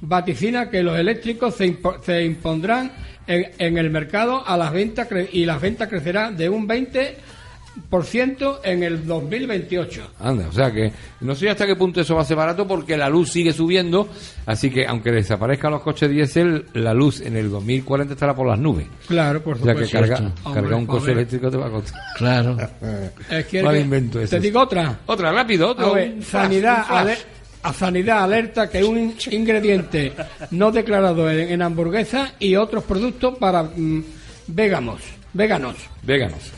vaticina 0.00 0.70
que 0.70 0.82
los 0.82 0.98
eléctricos 0.98 1.56
se, 1.56 1.76
se 2.04 2.24
impondrán 2.24 2.92
en, 3.26 3.46
en 3.58 3.78
el 3.78 3.90
mercado 3.90 4.46
a 4.46 4.56
las 4.56 4.72
ventas 4.72 5.08
y 5.32 5.44
las 5.44 5.60
ventas 5.60 5.88
crecerán 5.88 6.36
de 6.36 6.48
un 6.48 6.68
20% 6.68 7.14
en 8.64 8.82
el 8.82 9.06
2028. 9.06 10.10
Anda, 10.20 10.46
o 10.48 10.52
sea 10.52 10.70
que 10.72 10.92
no 11.20 11.34
sé 11.34 11.48
hasta 11.50 11.66
qué 11.66 11.76
punto 11.76 12.00
eso 12.00 12.14
va 12.14 12.22
a 12.22 12.24
ser 12.24 12.36
barato 12.36 12.66
porque 12.66 12.96
la 12.96 13.08
luz 13.08 13.30
sigue 13.30 13.52
subiendo, 13.52 14.08
así 14.46 14.70
que 14.70 14.86
aunque 14.86 15.10
desaparezcan 15.10 15.72
los 15.72 15.82
coches 15.82 16.10
diésel, 16.10 16.66
la 16.74 16.92
luz 16.94 17.20
en 17.20 17.36
el 17.36 17.50
2040 17.50 18.14
estará 18.14 18.34
por 18.34 18.46
las 18.48 18.58
nubes. 18.58 18.86
Claro, 19.06 19.42
por 19.42 19.56
O 19.56 19.64
sea 19.64 19.74
que 19.74 19.86
supuesto. 19.86 20.14
carga, 20.16 20.32
cargar 20.54 20.74
un 20.74 20.86
coche 20.86 21.12
eléctrico 21.12 21.50
te 21.50 21.56
va 21.56 21.66
a 21.66 21.70
costar. 21.70 22.00
Claro. 22.16 22.56
Es 23.30 23.46
que- 23.46 23.62
invento 23.80 24.20
ese. 24.20 24.36
Te 24.36 24.42
digo 24.42 24.60
otra. 24.60 24.98
Otra, 25.06 25.32
rápido, 25.32 25.68
A 25.68 25.70
otro. 25.72 25.94
ver, 25.94 26.12
un 26.12 26.22
flash, 26.22 26.42
sanidad, 26.42 26.84
a 27.62 27.72
sanidad 27.72 28.24
alerta 28.24 28.68
que 28.68 28.82
un 28.84 28.98
in- 28.98 29.14
ingrediente 29.30 30.12
no 30.50 30.70
declarado 30.72 31.30
en, 31.30 31.50
en 31.52 31.62
hamburguesa 31.62 32.32
y 32.38 32.56
otros 32.56 32.84
productos 32.84 33.38
para 33.38 33.62
mm, 33.62 34.02
veganos, 34.48 35.00
veganos, 35.32 35.76
Veganos. 36.02 36.52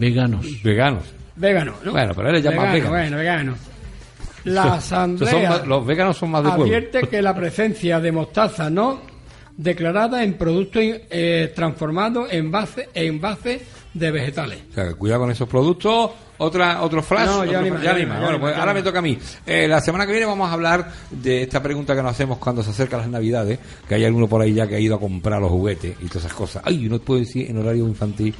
Veganos. 0.00 0.62
Veganos. 0.62 1.04
veganos, 1.36 1.74
¿no? 1.84 1.92
Bueno, 1.92 2.12
pero 2.16 2.30
él 2.30 2.42
llama 2.42 2.72
Vegano, 2.72 2.72
vegano. 2.72 2.90
Bueno, 2.90 3.16
vegano. 3.18 3.54
La 4.44 4.62
son 4.62 4.72
Asamblea 4.72 5.50
más- 5.50 5.66
los 5.66 5.84
veganos 5.86 6.16
son 6.16 6.30
más 6.30 6.42
de 6.42 6.48
pueblo. 6.48 6.64
advierte 6.64 7.02
que 7.08 7.20
la 7.20 7.34
presencia 7.36 8.00
de 8.00 8.10
mostaza 8.10 8.70
no 8.70 9.02
declarada 9.56 10.24
en 10.24 10.34
productos 10.34 10.82
eh, 10.82 11.52
transformados 11.54 12.32
en 12.32 12.50
base 12.50 12.88
en 12.94 13.20
base 13.20 13.60
de 13.92 14.10
vegetales. 14.10 14.58
O 14.70 14.74
sea, 14.74 14.88
que 14.88 14.94
cuidado 14.94 15.20
con 15.22 15.30
esos 15.30 15.46
productos. 15.48 16.10
Otra, 16.38 16.80
otro 16.80 17.02
flash. 17.02 17.26
No, 17.26 17.44
ya 17.44 17.60
otro 17.60 17.74
más, 17.74 17.82
Ya 17.82 17.92
más, 18.06 18.20
Bueno, 18.22 18.40
pues 18.40 18.56
ahora 18.56 18.72
me 18.72 18.82
toca 18.82 19.00
a 19.00 19.02
mí. 19.02 19.18
Eh, 19.44 19.68
la 19.68 19.78
semana 19.82 20.06
que 20.06 20.12
viene 20.12 20.24
vamos 20.26 20.48
a 20.48 20.54
hablar 20.54 20.90
de 21.10 21.42
esta 21.42 21.62
pregunta 21.62 21.94
que 21.94 22.02
nos 22.02 22.12
hacemos 22.12 22.38
cuando 22.38 22.62
se 22.62 22.70
acercan 22.70 23.00
las 23.00 23.10
navidades, 23.10 23.58
que 23.86 23.96
hay 23.96 24.06
alguno 24.06 24.26
por 24.26 24.40
ahí 24.40 24.54
ya 24.54 24.66
que 24.66 24.76
ha 24.76 24.80
ido 24.80 24.94
a 24.94 24.98
comprar 25.00 25.38
los 25.42 25.50
juguetes 25.50 25.96
y 26.00 26.06
todas 26.06 26.24
esas 26.24 26.32
cosas. 26.32 26.62
Ay, 26.64 26.88
no 26.88 26.98
puedo 26.98 27.20
decir 27.20 27.50
en 27.50 27.58
horario 27.58 27.86
infantil. 27.86 28.34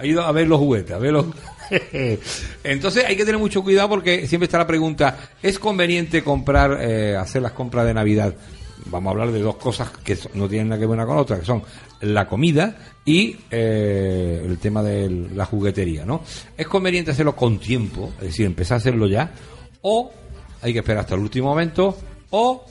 Ha 0.00 0.06
ido 0.06 0.22
a 0.22 0.32
ver 0.32 0.48
los 0.48 0.58
juguetes, 0.58 0.92
a 0.92 0.98
ver 0.98 1.12
los... 1.12 1.26
Entonces 2.64 3.04
hay 3.04 3.16
que 3.16 3.24
tener 3.26 3.38
mucho 3.38 3.62
cuidado 3.62 3.90
porque 3.90 4.26
siempre 4.26 4.46
está 4.46 4.56
la 4.56 4.66
pregunta, 4.66 5.30
¿es 5.42 5.58
conveniente 5.58 6.24
comprar, 6.24 6.78
eh, 6.80 7.16
hacer 7.16 7.42
las 7.42 7.52
compras 7.52 7.84
de 7.84 7.92
Navidad? 7.92 8.34
Vamos 8.86 9.08
a 9.08 9.10
hablar 9.10 9.30
de 9.30 9.40
dos 9.40 9.56
cosas 9.56 9.90
que 10.02 10.16
no 10.32 10.48
tienen 10.48 10.70
nada 10.70 10.80
que 10.80 10.86
ver 10.86 10.94
una 10.94 11.04
con 11.04 11.18
otra, 11.18 11.38
que 11.38 11.44
son 11.44 11.62
la 12.00 12.26
comida 12.26 12.76
y 13.04 13.36
eh, 13.50 14.42
el 14.42 14.58
tema 14.58 14.82
de 14.82 15.28
la 15.34 15.44
juguetería, 15.44 16.06
¿no? 16.06 16.22
¿Es 16.56 16.66
conveniente 16.66 17.10
hacerlo 17.10 17.36
con 17.36 17.58
tiempo, 17.58 18.14
es 18.20 18.28
decir, 18.28 18.46
empezar 18.46 18.76
a 18.76 18.78
hacerlo 18.78 19.06
ya? 19.06 19.30
¿O 19.82 20.10
hay 20.62 20.72
que 20.72 20.78
esperar 20.78 21.02
hasta 21.02 21.14
el 21.14 21.20
último 21.20 21.48
momento? 21.48 21.94
¿O 22.30 22.64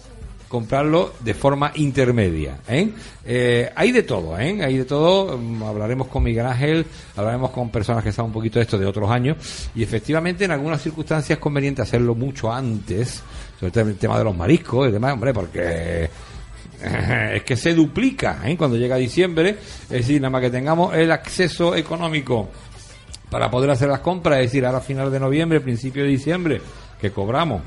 comprarlo 0.50 1.14
de 1.20 1.34
forma 1.34 1.72
intermedia. 1.76 2.58
¿eh? 2.68 2.90
Eh, 3.24 3.72
hay 3.76 3.92
de 3.92 4.04
todo, 4.04 4.38
¿eh? 4.38 4.62
hay 4.64 4.78
de 4.78 4.86
todo. 4.86 5.38
Mm, 5.38 5.64
Hablaremos 5.64 6.08
con 6.08 6.24
Miguel 6.24 6.48
Ángel, 6.48 6.86
hablaremos 7.16 7.52
con 7.52 7.70
personas 7.70 8.04
que 8.04 8.12
saben 8.12 8.30
un 8.30 8.34
poquito 8.34 8.60
de 8.60 8.64
esto 8.64 8.78
de 8.78 8.86
otros 8.88 9.10
años 9.10 9.38
y 9.76 9.84
efectivamente 9.84 10.46
en 10.46 10.52
algunas 10.52 10.82
circunstancias 10.82 11.38
es 11.38 11.42
conveniente 11.42 11.84
hacerlo 11.84 12.16
mucho 12.16 12.52
antes, 12.52 13.24
sobre 13.60 13.72
todo 13.72 13.84
el 13.86 13.98
tema 13.98 14.18
de 14.18 14.24
los 14.24 14.36
mariscos 14.36 14.90
y 14.90 14.92
demás, 14.92 15.14
hombre, 15.14 15.34
porque 15.34 16.10
es 17.36 17.44
que 17.44 17.56
se 17.56 17.76
duplica 17.76 18.42
¿eh? 18.44 18.58
cuando 18.58 18.76
llega 18.76 18.96
diciembre, 18.96 19.52
es 19.84 19.90
decir, 19.90 20.20
nada 20.20 20.32
más 20.32 20.42
que 20.42 20.50
tengamos 20.50 20.96
el 20.96 21.12
acceso 21.12 21.76
económico 21.76 22.50
para 23.30 23.52
poder 23.52 23.70
hacer 23.70 23.88
las 23.88 24.00
compras, 24.00 24.40
es 24.40 24.46
decir, 24.46 24.66
ahora 24.66 24.80
a 24.80 24.82
final 24.82 25.12
de 25.12 25.20
noviembre, 25.20 25.62
principio 25.62 26.02
de 26.02 26.10
diciembre, 26.10 26.60
que 27.00 27.12
cobramos, 27.12 27.62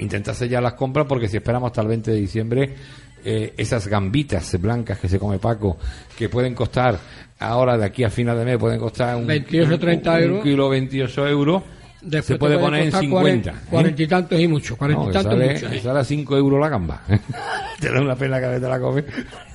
intenta 0.00 0.32
hacer 0.32 0.48
ya 0.48 0.60
las 0.60 0.74
compras 0.74 1.06
porque 1.08 1.28
si 1.28 1.36
esperamos 1.36 1.68
hasta 1.68 1.82
el 1.82 1.88
20 1.88 2.10
de 2.10 2.16
diciembre, 2.16 2.74
eh, 3.24 3.54
esas 3.56 3.86
gambitas 3.88 4.60
blancas 4.60 4.98
que 4.98 5.08
se 5.08 5.18
come 5.18 5.38
Paco, 5.38 5.76
que 6.16 6.28
pueden 6.28 6.54
costar 6.54 6.98
ahora 7.38 7.76
de 7.76 7.84
aquí 7.84 8.04
a 8.04 8.10
final 8.10 8.38
de 8.38 8.44
mes, 8.44 8.58
pueden 8.58 8.78
costar 8.78 9.16
un, 9.16 9.26
28, 9.26 9.74
un- 9.74 9.80
30 9.80 10.12
un 10.12 10.22
euros. 10.22 10.42
kilo 10.42 10.68
28 10.68 11.26
euros, 11.28 11.62
Después 12.02 12.26
se 12.26 12.36
puede 12.36 12.58
poner 12.58 12.80
en 12.82 12.86
costar 12.90 13.00
50. 13.00 13.20
40, 13.20 13.50
¿eh? 13.50 13.54
40 13.70 14.02
y 14.02 14.06
tantos 14.06 14.40
y 14.40 14.46
mucho, 14.48 14.76
40 14.76 15.02
No, 15.02 15.04
y 15.04 15.08
que 15.08 15.12
tantos 15.14 15.32
sale, 15.32 15.52
mucho. 15.54 15.70
que 15.70 15.76
¿eh? 15.76 15.80
sale 15.82 15.98
a 16.00 16.04
5 16.04 16.36
euros 16.36 16.60
la 16.60 16.68
gamba. 16.68 17.02
te 17.80 17.90
da 17.92 18.00
una 18.00 18.14
pena 18.14 18.38
cada 18.40 18.52
vez 18.52 18.60
te 18.62 18.68
la 18.68 18.78
comes. 18.78 19.04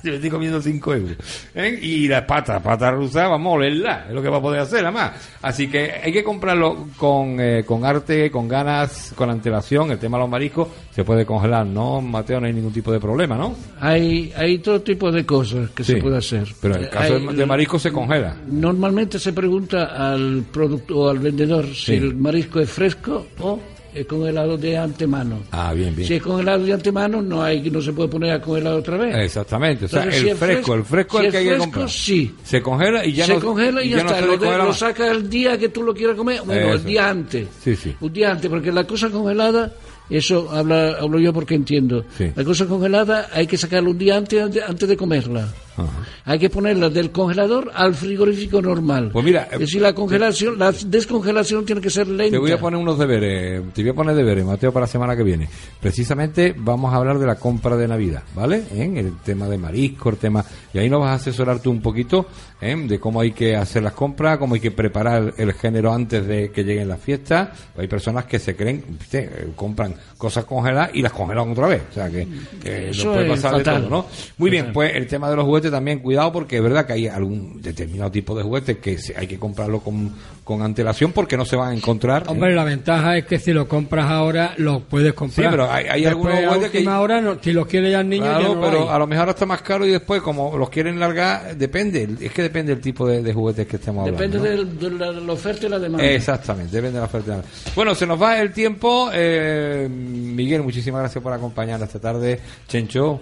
Yo 0.04 0.12
estoy 0.14 0.30
comiendo 0.30 0.60
5 0.60 0.94
euros. 0.94 1.16
¿eh? 1.54 1.78
Y 1.80 2.08
las 2.08 2.22
patas, 2.24 2.60
patas 2.62 2.92
rusas, 2.94 3.28
vamos 3.28 3.52
a 3.52 3.54
olerla. 3.56 4.04
Es 4.08 4.14
lo 4.14 4.22
que 4.22 4.28
va 4.28 4.38
a 4.38 4.42
poder 4.42 4.60
hacer, 4.60 4.80
además. 4.84 5.12
Así 5.42 5.68
que 5.68 5.90
hay 6.02 6.12
que 6.12 6.24
comprarlo 6.24 6.88
con, 6.96 7.38
eh, 7.40 7.64
con 7.64 7.84
arte, 7.84 8.30
con 8.30 8.48
ganas, 8.48 9.12
con 9.16 9.30
antelación. 9.30 9.90
El 9.90 9.98
tema 9.98 10.16
de 10.18 10.22
los 10.22 10.30
mariscos 10.30 10.68
se 10.94 11.04
puede 11.04 11.24
congelar, 11.24 11.66
¿no, 11.66 12.00
Mateo? 12.00 12.40
No 12.40 12.46
hay 12.46 12.52
ningún 12.52 12.72
tipo 12.72 12.90
de 12.92 13.00
problema, 13.00 13.36
¿no? 13.36 13.54
Hay, 13.80 14.32
hay 14.36 14.58
todo 14.58 14.80
tipo 14.82 15.10
de 15.12 15.24
cosas 15.24 15.70
que 15.70 15.84
Sí, 15.84 15.92
se 15.94 15.98
puede 16.02 16.18
hacer. 16.18 16.48
Pero 16.60 16.76
en 16.76 16.82
el 16.84 16.90
caso 16.90 17.14
Hay- 17.16 17.26
de, 17.28 17.32
de 17.34 17.46
marisco 17.46 17.78
se 17.78 17.92
congela. 17.92 18.36
Normalmente 18.48 19.18
se 19.18 19.32
pregunta 19.32 20.12
al 20.12 20.44
producto 20.52 20.98
o 20.98 21.08
al 21.10 21.18
vendedor 21.18 21.66
Sí. 21.66 21.74
si 21.74 21.94
el 21.94 22.14
marisco 22.16 22.60
es 22.60 22.70
fresco 22.70 23.26
o 23.40 23.58
es 23.94 24.06
congelado 24.06 24.56
de 24.56 24.76
antemano. 24.78 25.40
Ah, 25.50 25.72
bien, 25.74 25.94
bien. 25.94 26.06
Si 26.08 26.14
es 26.14 26.22
congelado 26.22 26.64
de 26.64 26.72
antemano, 26.72 27.20
no 27.22 27.42
hay 27.42 27.70
no 27.70 27.80
se 27.80 27.92
puede 27.92 28.08
poner 28.08 28.32
a 28.32 28.40
congelar 28.40 28.74
otra 28.74 28.96
vez. 28.96 29.14
Exactamente, 29.16 29.84
o 29.84 29.88
sea, 29.88 30.04
el 30.04 30.12
si 30.12 30.28
es 30.30 30.38
fresco, 30.38 30.74
el 30.74 30.84
fresco 30.84 31.18
si 31.20 31.26
es 31.26 31.26
el 31.26 31.32
que 31.32 31.38
hay 31.38 31.44
que 31.44 31.50
fresco, 31.50 31.64
comprar. 31.64 31.90
Sí. 31.90 32.34
Se 32.44 32.62
congela 32.62 33.04
y 33.06 33.12
ya 33.12 33.26
se 33.26 33.34
no 33.34 33.40
congela 33.40 33.82
y 33.82 33.90
ya 33.90 33.96
está. 33.98 34.20
lo, 34.20 34.36
de- 34.38 34.58
lo 34.58 34.72
saca 34.72 35.10
el 35.10 35.28
día 35.28 35.58
que 35.58 35.68
tú 35.68 35.82
lo 35.82 35.92
quieras 35.94 36.16
comer. 36.16 36.40
Bueno, 36.44 36.60
Eso. 36.68 36.72
el 36.74 36.84
día 36.84 37.08
antes. 37.10 37.48
Sí, 37.62 37.76
sí. 37.76 37.94
Un 38.00 38.12
día 38.12 38.30
antes, 38.32 38.48
porque 38.50 38.72
la 38.72 38.84
cosa 38.86 39.10
congelada, 39.10 39.72
eso 40.10 40.50
habla, 40.50 40.96
hablo 41.00 41.18
yo 41.18 41.32
porque 41.32 41.54
entiendo. 41.54 42.04
Sí. 42.16 42.30
La 42.34 42.44
cosa 42.44 42.66
congelada 42.66 43.28
hay 43.32 43.46
que 43.46 43.56
sacarla 43.56 43.90
un 43.90 43.98
día 43.98 44.16
antes, 44.16 44.42
antes, 44.42 44.62
antes 44.66 44.88
de 44.88 44.96
comerla. 44.96 45.48
Ajá. 45.76 45.90
Hay 46.24 46.38
que 46.38 46.50
ponerla 46.50 46.90
del 46.90 47.10
congelador 47.10 47.70
al 47.74 47.94
frigorífico 47.94 48.62
normal. 48.62 49.10
Pues 49.12 49.24
mira, 49.24 49.48
es 49.50 49.58
decir, 49.58 49.80
la 49.80 49.94
congelación, 49.94 50.58
la 50.58 50.72
descongelación 50.72 51.64
tiene 51.64 51.80
que 51.80 51.90
ser 51.90 52.06
lenta. 52.08 52.32
Te 52.32 52.38
voy 52.38 52.52
a 52.52 52.58
poner 52.58 52.78
unos 52.78 52.98
deberes, 52.98 53.62
te 53.72 53.82
voy 53.82 53.90
a 53.90 53.94
poner 53.94 54.14
deberes, 54.14 54.44
Mateo, 54.44 54.72
para 54.72 54.84
la 54.84 54.88
semana 54.88 55.16
que 55.16 55.22
viene. 55.22 55.48
Precisamente 55.80 56.54
vamos 56.56 56.92
a 56.92 56.96
hablar 56.96 57.18
de 57.18 57.26
la 57.26 57.36
compra 57.36 57.76
de 57.76 57.88
Navidad, 57.88 58.22
¿vale? 58.34 58.62
¿En? 58.74 58.96
El 58.96 59.18
tema 59.18 59.48
de 59.48 59.58
marisco, 59.58 60.10
el 60.10 60.16
tema... 60.16 60.44
Y 60.74 60.78
ahí 60.78 60.88
nos 60.88 61.00
vas 61.00 61.10
a 61.10 61.14
asesorar 61.14 61.60
tú 61.60 61.70
un 61.70 61.82
poquito 61.82 62.26
¿eh? 62.60 62.76
de 62.76 62.98
cómo 62.98 63.20
hay 63.20 63.32
que 63.32 63.56
hacer 63.56 63.82
las 63.82 63.92
compras, 63.92 64.38
cómo 64.38 64.54
hay 64.54 64.60
que 64.60 64.70
preparar 64.70 65.34
el 65.36 65.52
género 65.52 65.92
antes 65.92 66.26
de 66.26 66.50
que 66.50 66.64
lleguen 66.64 66.88
las 66.88 67.00
fiestas. 67.00 67.50
Hay 67.76 67.88
personas 67.88 68.24
que 68.24 68.38
se 68.38 68.56
creen, 68.56 68.84
¿viste? 68.88 69.24
Eh, 69.24 69.52
compran 69.54 69.94
cosas 70.16 70.44
congeladas 70.44 70.90
y 70.94 71.02
las 71.02 71.12
congelan 71.12 71.50
otra 71.50 71.66
vez. 71.66 71.82
O 71.90 71.94
sea 71.94 72.08
que, 72.08 72.26
que 72.62 72.90
Eso 72.90 73.06
nos 73.06 73.16
puede 73.16 73.28
pasar 73.28 73.56
de 73.58 73.64
todo, 73.64 73.90
¿no? 73.90 74.06
Muy 74.38 74.50
bien, 74.50 74.72
pues 74.72 74.94
el 74.94 75.06
tema 75.06 75.28
de 75.28 75.36
los 75.36 75.44
juguetes 75.44 75.61
también, 75.70 76.00
cuidado 76.00 76.32
porque 76.32 76.56
es 76.56 76.62
verdad 76.62 76.86
que 76.86 76.92
hay 76.94 77.06
algún 77.08 77.60
determinado 77.62 78.10
tipo 78.10 78.34
de 78.36 78.42
juguetes 78.42 78.78
que 78.78 78.96
hay 79.16 79.26
que 79.26 79.38
comprarlo 79.38 79.80
con, 79.80 80.12
con 80.44 80.62
antelación 80.62 81.12
porque 81.12 81.36
no 81.36 81.44
se 81.44 81.56
van 81.56 81.70
a 81.72 81.74
encontrar. 81.74 82.22
¿eh? 82.22 82.26
Hombre, 82.28 82.54
la 82.54 82.64
ventaja 82.64 83.16
es 83.16 83.24
que 83.26 83.38
si 83.38 83.52
lo 83.52 83.68
compras 83.68 84.10
ahora, 84.10 84.54
lo 84.58 84.80
puedes 84.80 85.12
comprar. 85.14 85.46
Sí, 85.46 85.50
pero 85.50 85.70
hay- 85.70 85.86
hay 85.86 86.04
algunos 86.06 86.34
juguetes 86.34 86.70
que- 86.70 86.82
no- 86.82 87.38
si 87.42 87.52
los 87.52 87.66
quiere 87.66 87.90
ya 87.90 88.00
el 88.00 88.08
niño, 88.08 88.24
Claro, 88.24 88.48
ya 88.48 88.54
no 88.54 88.60
pero 88.60 88.82
hay. 88.82 88.94
a 88.94 88.98
lo 88.98 89.06
mejor 89.06 89.28
está 89.28 89.46
más 89.46 89.62
caro 89.62 89.86
y 89.86 89.90
después, 89.90 90.20
como 90.22 90.56
los 90.56 90.70
quieren 90.70 90.98
largar, 90.98 91.56
depende. 91.56 92.08
Es 92.20 92.32
que 92.32 92.42
depende 92.42 92.72
del 92.74 92.82
tipo 92.82 93.06
de, 93.06 93.22
de 93.22 93.32
juguetes 93.32 93.66
que 93.66 93.76
estemos 93.76 94.04
Depende 94.04 94.38
hablando. 94.38 94.64
¿no? 94.64 94.70
del- 94.70 94.78
de, 94.98 94.98
la, 95.06 95.12
de 95.12 95.20
la 95.20 95.32
oferta 95.32 95.66
y 95.66 95.68
la 95.68 95.78
demanda. 95.78 96.04
Exactamente, 96.06 96.76
depende 96.76 96.94
de 96.94 97.00
la 97.00 97.06
oferta. 97.06 97.42
Bueno, 97.74 97.94
se 97.94 98.06
nos 98.06 98.20
va 98.20 98.40
el 98.40 98.52
tiempo. 98.52 99.10
Eh, 99.12 99.88
Miguel, 99.90 100.62
muchísimas 100.62 101.00
gracias 101.00 101.22
por 101.22 101.32
acompañarnos 101.32 101.86
esta 101.88 102.00
tarde. 102.00 102.40
Chencho, 102.68 103.20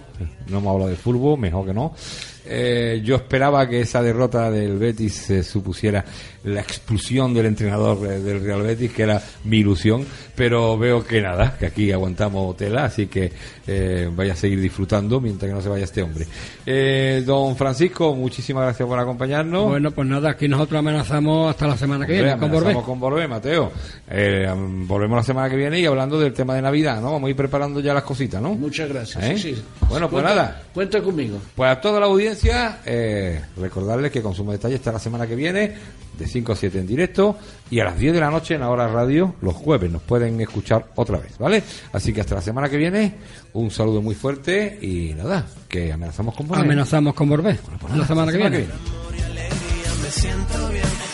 no 0.48 0.58
hemos 0.58 0.72
hablado 0.72 0.90
de 0.90 0.96
fútbol, 0.96 1.38
mejor 1.38 1.66
que 1.66 1.74
no. 1.74 1.94
Eh, 2.46 3.00
yo 3.04 3.16
esperaba 3.16 3.68
que 3.68 3.80
esa 3.82 4.02
derrota 4.02 4.50
del 4.50 4.78
Betis 4.78 5.14
se 5.14 5.42
supusiera 5.42 6.04
la 6.44 6.60
expulsión 6.60 7.34
del 7.34 7.46
entrenador 7.46 7.98
eh, 8.06 8.18
del 8.20 8.42
Real 8.42 8.62
Betis, 8.62 8.92
que 8.92 9.02
era 9.02 9.22
mi 9.44 9.58
ilusión, 9.58 10.06
pero 10.34 10.78
veo 10.78 11.04
que 11.04 11.20
nada, 11.20 11.56
que 11.58 11.66
aquí 11.66 11.92
aguantamos 11.92 12.56
tela, 12.56 12.84
así 12.86 13.08
que 13.08 13.30
eh, 13.66 14.08
vaya 14.10 14.32
a 14.32 14.36
seguir 14.36 14.58
disfrutando 14.60 15.20
mientras 15.20 15.50
que 15.50 15.54
no 15.54 15.60
se 15.60 15.68
vaya 15.68 15.84
este 15.84 16.02
hombre. 16.02 16.26
Eh, 16.64 17.22
don 17.26 17.56
Francisco, 17.56 18.14
muchísimas 18.14 18.64
gracias 18.64 18.88
por 18.88 18.98
acompañarnos. 18.98 19.66
Bueno, 19.68 19.90
pues 19.90 20.08
nada, 20.08 20.30
aquí 20.30 20.48
nosotros 20.48 20.78
amenazamos 20.78 21.50
hasta 21.50 21.66
la 21.66 21.76
semana 21.76 22.06
que 22.06 22.12
Hombre, 22.14 22.24
viene. 22.24 22.40
Con 22.40 22.50
Borbé. 22.50 22.74
con 22.82 23.00
Borbé, 23.00 23.28
Mateo. 23.28 23.70
Eh, 24.08 24.48
volvemos 24.86 25.16
la 25.18 25.22
semana 25.22 25.50
que 25.50 25.56
viene 25.56 25.78
y 25.78 25.84
hablando 25.84 26.18
del 26.18 26.32
tema 26.32 26.54
de 26.54 26.62
Navidad, 26.62 27.02
¿no? 27.02 27.12
Vamos 27.12 27.26
a 27.28 27.30
ir 27.30 27.36
preparando 27.36 27.80
ya 27.80 27.92
las 27.92 28.04
cositas, 28.04 28.40
¿no? 28.40 28.54
Muchas 28.54 28.88
gracias. 28.88 29.22
¿Eh? 29.24 29.36
sí, 29.36 29.54
sí. 29.54 29.62
Bueno, 29.90 30.08
pues 30.08 30.22
Cuenta- 30.22 30.42
nada. 30.42 30.62
Cuenta 30.72 31.02
conmigo. 31.02 31.38
Pues 31.54 31.70
a 31.70 31.80
toda 31.80 32.00
la 32.00 32.06
audiencia, 32.06 32.29
eh, 32.84 33.40
recordarles 33.56 34.10
que 34.10 34.22
Consumo 34.22 34.52
Detalle 34.52 34.76
está 34.76 34.92
la 34.92 34.98
semana 34.98 35.26
que 35.26 35.34
viene, 35.34 35.74
de 36.18 36.26
5 36.26 36.52
a 36.52 36.56
7 36.56 36.78
en 36.78 36.86
directo, 36.86 37.38
y 37.70 37.80
a 37.80 37.84
las 37.84 37.98
10 37.98 38.14
de 38.14 38.20
la 38.20 38.30
noche 38.30 38.54
en 38.54 38.60
la 38.60 38.70
hora 38.70 38.88
radio, 38.88 39.34
los 39.40 39.54
jueves, 39.54 39.90
nos 39.90 40.02
pueden 40.02 40.40
escuchar 40.40 40.90
otra 40.96 41.18
vez, 41.18 41.38
¿vale? 41.38 41.62
Así 41.92 42.12
que 42.12 42.20
hasta 42.20 42.36
la 42.36 42.42
semana 42.42 42.68
que 42.68 42.76
viene, 42.76 43.14
un 43.54 43.70
saludo 43.70 44.02
muy 44.02 44.14
fuerte 44.14 44.78
y 44.80 45.14
nada, 45.14 45.46
que 45.68 45.92
amenazamos 45.92 46.34
con 46.34 46.48
Borbé. 46.48 46.62
Amenazamos 46.62 47.14
con 47.14 47.28
Borbé. 47.28 47.58
Pues 47.80 47.96
la 47.96 48.06
semana 48.06 48.32
que 48.32 48.38
viene. 48.38 48.58
viene. 48.58 48.72
me 50.02 50.10
siento 50.10 50.68
bien. 50.68 51.09